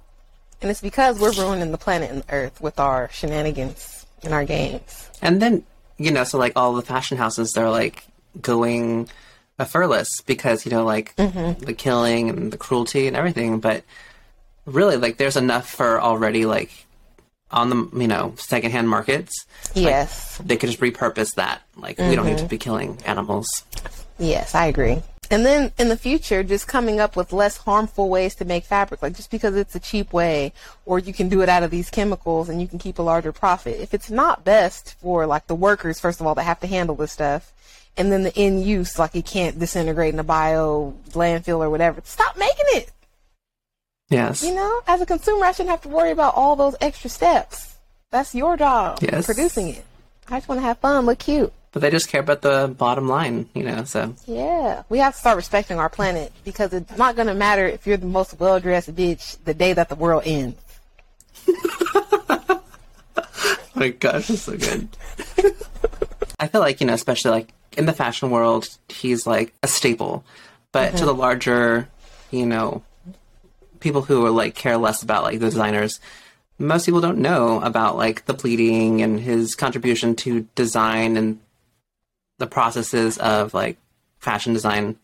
And 0.62 0.70
it's 0.70 0.82
because 0.82 1.20
we're 1.20 1.32
ruining 1.32 1.72
the 1.72 1.78
planet 1.78 2.12
and 2.12 2.24
the 2.24 2.34
earth 2.34 2.60
with 2.60 2.80
our 2.80 3.10
shenanigans 3.14 4.06
and 4.24 4.34
our 4.34 4.44
games. 4.44 5.10
And 5.22 5.42
then, 5.42 5.64
you 5.98 6.12
know, 6.12 6.26
so 6.26 6.38
like 6.38 6.54
all 6.58 6.74
the 6.74 6.82
fashion 6.82 7.18
houses, 7.18 7.54
they're 7.54 7.70
like 7.70 8.04
going 8.42 9.08
a 9.60 9.66
furless 9.66 10.22
because, 10.26 10.66
you 10.66 10.72
know, 10.72 10.86
like 10.86 11.16
mm-hmm. 11.18 11.64
the 11.64 11.74
killing 11.74 12.30
and 12.30 12.52
the 12.52 12.58
cruelty 12.58 13.08
and 13.08 13.16
everything. 13.16 13.60
But 13.60 13.84
really, 14.66 14.98
like, 14.98 15.18
there's 15.18 15.38
enough 15.38 15.70
for 15.70 16.02
already, 16.02 16.46
like, 16.46 16.72
on 17.52 17.70
the, 17.70 18.00
you 18.00 18.08
know, 18.08 18.34
secondhand 18.38 18.90
markets. 18.90 19.46
Yes. 19.76 20.38
They 20.38 20.58
could 20.58 20.70
just 20.70 20.82
repurpose 20.82 21.36
that. 21.36 21.62
Like, 21.76 22.00
we 22.00 22.16
don't 22.16 22.26
need 22.26 22.38
to 22.38 22.44
mm-hmm. 22.44 22.48
be 22.48 22.58
killing 22.58 22.98
animals. 23.06 23.48
Yes, 24.18 24.56
I 24.56 24.66
agree. 24.66 25.02
And 25.32 25.46
then 25.46 25.72
in 25.78 25.90
the 25.90 25.98
future, 25.98 26.42
just 26.42 26.68
coming 26.68 27.00
up 27.00 27.16
with 27.16 27.32
less 27.32 27.58
harmful 27.58 28.10
ways 28.10 28.34
to 28.36 28.46
make 28.46 28.66
fabric, 28.66 29.04
like 29.04 29.16
just 29.16 29.30
because 29.30 29.56
it's 29.56 29.76
a 29.76 29.80
cheap 29.80 30.12
way, 30.12 30.54
or 30.86 30.98
you 30.98 31.14
can 31.14 31.30
do 31.30 31.42
it 31.42 31.50
out 31.50 31.62
of 31.62 31.70
these 31.70 31.92
chemicals 31.92 32.50
and 32.50 32.60
you 32.60 32.68
can 32.68 32.80
keep 32.80 32.98
a 32.98 33.04
larger 33.04 33.32
profit. 33.32 33.80
If 33.80 33.94
it's 33.94 34.10
not 34.10 34.44
best 34.44 34.96
for 34.96 35.28
like 35.28 35.46
the 35.46 35.54
workers, 35.54 36.00
first 36.00 36.20
of 36.20 36.26
all, 36.26 36.34
that 36.34 36.44
have 36.44 36.60
to 36.62 36.68
handle 36.68 36.96
this 36.96 37.12
stuff, 37.12 37.54
and 38.00 38.12
then 38.12 38.24
the 38.24 38.36
end 38.36 38.64
use, 38.66 38.98
like 38.98 39.16
it 39.16 39.26
can't 39.26 39.60
disintegrate 39.60 40.14
in 40.14 40.20
a 40.20 40.24
bio 40.24 40.96
landfill 41.12 41.60
or 41.60 41.70
whatever, 41.70 42.02
stop 42.06 42.38
making 42.38 42.66
it. 42.70 42.92
Yes. 44.10 44.42
You 44.44 44.56
know, 44.56 44.82
as 44.88 45.02
a 45.02 45.06
consumer, 45.06 45.46
I 45.46 45.52
shouldn't 45.52 45.70
have 45.70 45.82
to 45.82 45.90
worry 45.90 46.10
about 46.12 46.34
all 46.36 46.56
those 46.56 46.76
extra 46.82 47.10
steps. 47.10 47.76
That's 48.10 48.34
your 48.34 48.58
job, 48.58 49.00
Yes. 49.04 49.28
producing 49.28 49.70
it. 49.70 49.86
I 50.30 50.38
just 50.38 50.48
want 50.48 50.60
to 50.62 50.66
have 50.66 50.80
fun, 50.80 51.06
look 51.06 51.20
cute. 51.20 51.54
But 51.72 51.84
they 51.84 51.92
just 51.92 52.10
care 52.10 52.22
about 52.22 52.42
the 52.42 52.74
bottom 52.76 53.08
line, 53.08 53.48
you 53.54 53.62
know, 53.62 53.84
so. 53.84 54.16
Yeah, 54.26 54.82
we 54.90 54.98
have 54.98 55.14
to 55.14 55.20
start 55.20 55.36
respecting 55.36 55.78
our 55.78 55.90
planet 55.90 56.32
because 56.44 56.74
it's 56.74 56.98
not 56.98 57.16
going 57.16 57.28
to 57.28 57.36
matter 57.36 57.68
if 57.68 57.86
you're 57.86 57.98
the 57.98 58.08
most 58.08 58.40
well 58.40 58.60
dressed 58.60 58.96
bitch 58.96 59.38
the 59.44 59.54
day 59.54 59.74
that 59.74 59.90
the 59.90 59.96
world 59.96 60.24
ends. 60.26 60.58
oh 61.48 62.62
my 63.76 63.90
gosh, 63.90 64.28
that's 64.30 64.42
so 64.42 64.58
good. 64.58 64.88
I 66.40 66.48
feel 66.48 66.62
like, 66.62 66.82
you 66.82 66.88
know, 66.88 66.94
especially 66.94 67.32
like 67.32 67.50
in 67.78 67.86
the 67.86 67.94
fashion 67.94 68.30
world, 68.30 68.70
he's 68.90 69.26
like 69.28 69.54
a 69.64 69.68
staple. 69.68 70.24
But 70.72 70.98
to 70.98 71.06
the 71.06 71.14
larger, 71.14 71.88
you 72.32 72.46
know, 72.46 72.84
people 73.80 74.02
who 74.02 74.26
are 74.26 74.32
like 74.32 74.56
care 74.56 74.78
less 74.78 75.02
about 75.02 75.24
like 75.24 75.40
the 75.40 75.46
designers, 75.46 76.00
most 76.60 76.86
people 76.86 77.02
don't 77.02 77.20
know 77.20 77.62
about 77.62 77.96
like 77.96 78.26
the 78.26 78.34
pleating 78.34 79.02
and 79.02 79.20
his 79.20 79.56
contribution 79.56 80.16
to 80.18 80.48
design 80.56 81.18
and 81.18 81.40
the 82.38 82.48
processes 82.48 83.18
of 83.18 83.54
like 83.54 83.78
fashion 84.20 84.54
design. 84.54 84.98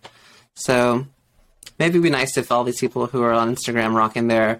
So 0.56 1.08
maybe 1.80 1.92
it'd 1.92 2.04
be 2.04 2.10
nice 2.10 2.38
if 2.38 2.52
all 2.52 2.64
these 2.64 2.80
people 2.80 3.08
who 3.08 3.24
are 3.24 3.34
on 3.34 3.56
Instagram 3.56 3.96
rocking 3.96 4.28
their 4.28 4.60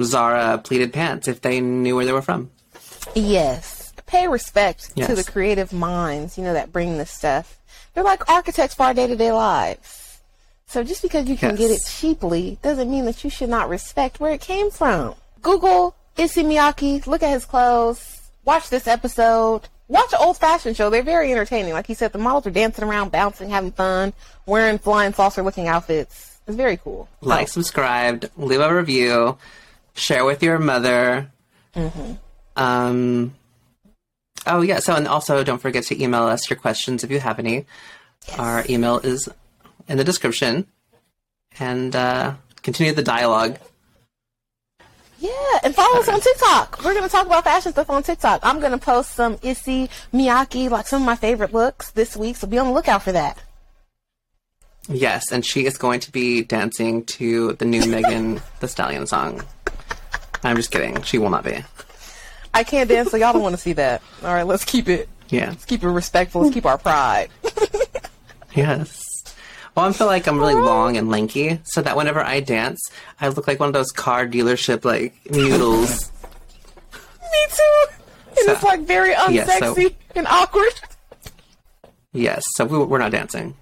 Zara 0.00 0.58
pleated 0.58 0.92
pants 0.92 1.28
if 1.28 1.40
they 1.40 1.60
knew 1.60 1.96
where 1.96 2.04
they 2.04 2.12
were 2.12 2.22
from. 2.22 2.50
Yes, 3.14 3.77
pay 4.08 4.26
respect 4.26 4.96
to 4.96 5.14
the 5.14 5.22
creative 5.22 5.72
minds, 5.72 6.36
you 6.36 6.42
know, 6.42 6.54
that 6.54 6.72
bring 6.72 6.98
this 6.98 7.10
stuff. 7.10 7.58
They're 7.94 8.02
like 8.04 8.28
architects 8.28 8.74
for 8.74 8.84
our 8.84 8.94
day 8.94 9.06
to 9.06 9.16
day 9.16 9.30
lives. 9.30 10.20
So 10.66 10.82
just 10.82 11.02
because 11.02 11.28
you 11.28 11.36
can 11.36 11.54
get 11.54 11.70
it 11.70 11.80
cheaply 11.86 12.58
doesn't 12.62 12.90
mean 12.90 13.04
that 13.06 13.24
you 13.24 13.30
should 13.30 13.48
not 13.48 13.68
respect 13.68 14.20
where 14.20 14.32
it 14.32 14.40
came 14.40 14.70
from. 14.70 15.14
Google 15.40 15.94
Issey 16.16 16.42
Miyake, 16.42 17.06
look 17.06 17.22
at 17.22 17.30
his 17.30 17.44
clothes, 17.44 18.30
watch 18.44 18.68
this 18.68 18.86
episode, 18.86 19.62
watch 19.88 20.12
an 20.12 20.18
old 20.20 20.36
fashioned 20.36 20.76
show. 20.76 20.90
They're 20.90 21.02
very 21.02 21.32
entertaining. 21.32 21.72
Like 21.72 21.86
he 21.86 21.94
said, 21.94 22.12
the 22.12 22.18
models 22.18 22.46
are 22.46 22.50
dancing 22.50 22.84
around, 22.84 23.12
bouncing, 23.12 23.48
having 23.48 23.72
fun, 23.72 24.12
wearing 24.46 24.78
flying 24.78 25.14
saucer 25.14 25.42
looking 25.42 25.68
outfits. 25.68 26.38
It's 26.46 26.56
very 26.56 26.76
cool. 26.78 27.08
like, 27.20 27.48
subscribed, 27.48 28.30
leave 28.36 28.60
a 28.60 28.74
review, 28.74 29.36
share 29.94 30.24
with 30.24 30.42
your 30.42 30.58
mother. 30.58 31.30
Um, 32.56 33.34
oh 34.48 34.60
yeah. 34.62 34.80
So 34.80 34.94
and 34.94 35.06
also 35.06 35.44
don't 35.44 35.60
forget 35.60 35.84
to 35.84 36.02
email 36.02 36.24
us 36.24 36.48
your 36.50 36.58
questions 36.58 37.04
if 37.04 37.10
you 37.10 37.20
have 37.20 37.38
any. 37.38 37.66
Our 38.38 38.64
email 38.68 38.98
is 38.98 39.28
in 39.88 39.96
the 39.96 40.04
description, 40.04 40.66
and 41.58 41.94
uh, 41.94 42.34
continue 42.62 42.92
the 42.92 43.02
dialogue. 43.02 43.58
Yeah, 45.20 45.58
and 45.64 45.74
follow 45.74 46.00
us 46.00 46.08
on 46.08 46.20
TikTok. 46.20 46.84
We're 46.84 46.94
gonna 46.94 47.08
talk 47.08 47.26
about 47.26 47.44
fashion 47.44 47.72
stuff 47.72 47.90
on 47.90 48.02
TikTok. 48.02 48.40
I'm 48.42 48.60
gonna 48.60 48.78
post 48.78 49.12
some 49.14 49.38
Issey 49.42 49.88
Miyake, 50.12 50.70
like 50.70 50.86
some 50.86 51.02
of 51.02 51.06
my 51.06 51.16
favorite 51.16 51.52
looks 51.52 51.90
this 51.90 52.16
week, 52.16 52.36
so 52.36 52.46
be 52.46 52.58
on 52.58 52.66
the 52.66 52.72
lookout 52.72 53.02
for 53.02 53.12
that. 53.12 53.38
Yes, 54.88 55.30
and 55.32 55.44
she 55.44 55.66
is 55.66 55.76
going 55.76 56.00
to 56.00 56.12
be 56.12 56.42
dancing 56.42 57.04
to 57.04 57.52
the 57.54 57.64
new 57.64 57.84
Megan 57.90 58.40
Thee 58.60 58.66
Stallion 58.68 59.06
song. 59.06 59.42
I'm 60.42 60.56
just 60.56 60.70
kidding. 60.70 61.02
She 61.02 61.18
will 61.18 61.30
not 61.30 61.44
be. 61.44 61.64
I 62.54 62.64
can't 62.64 62.88
dance, 62.88 63.10
so 63.10 63.16
y'all 63.16 63.32
don't 63.32 63.42
want 63.42 63.54
to 63.54 63.60
see 63.60 63.74
that. 63.74 64.02
All 64.22 64.32
right, 64.34 64.46
let's 64.46 64.64
keep 64.64 64.88
it. 64.88 65.08
Yeah. 65.28 65.50
Let's 65.50 65.64
keep 65.64 65.82
it 65.82 65.88
respectful. 65.88 66.42
Let's 66.42 66.54
keep 66.54 66.66
our 66.66 66.78
pride. 66.78 67.30
Yes. 68.54 69.04
Well, 69.76 69.86
I 69.86 69.92
feel 69.92 70.06
like 70.08 70.26
I'm 70.26 70.38
really 70.40 70.54
long 70.54 70.96
and 70.96 71.10
lanky, 71.10 71.60
so 71.64 71.80
that 71.82 71.96
whenever 71.96 72.20
I 72.20 72.40
dance, 72.40 72.80
I 73.20 73.28
look 73.28 73.46
like 73.46 73.60
one 73.60 73.68
of 73.68 73.72
those 73.74 73.92
car 73.92 74.26
dealership 74.26 74.84
like 74.84 75.14
noodles. 75.30 76.10
Me 76.92 77.46
too. 77.50 77.86
And 78.30 78.48
it's 78.48 78.62
like 78.64 78.80
very 78.80 79.10
yeah, 79.10 79.44
so- 79.44 79.74
unsexy 79.74 79.94
and 80.16 80.26
awkward. 80.26 80.72
yes, 82.12 82.42
so 82.54 82.64
we, 82.64 82.78
we're 82.78 82.98
not 82.98 83.12
dancing. 83.12 83.54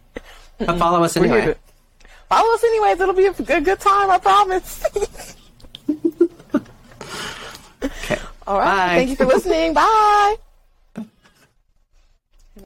But 0.58 0.78
follow 0.78 1.02
us 1.02 1.16
anyway. 1.16 1.54
Follow 2.30 2.54
us 2.54 2.64
anyways. 2.64 3.00
It'll 3.00 3.12
be 3.14 3.26
a 3.26 3.32
good, 3.32 3.64
good 3.66 3.80
time. 3.80 4.08
I 4.10 4.18
promise. 4.18 4.84
Okay. 7.82 8.18
All 8.46 8.58
right. 8.58 8.64
Bye. 8.88 8.94
Thank 8.96 9.10
you 9.10 9.16
for 9.16 9.26
listening. 9.34 9.74
Bye. 9.74 10.36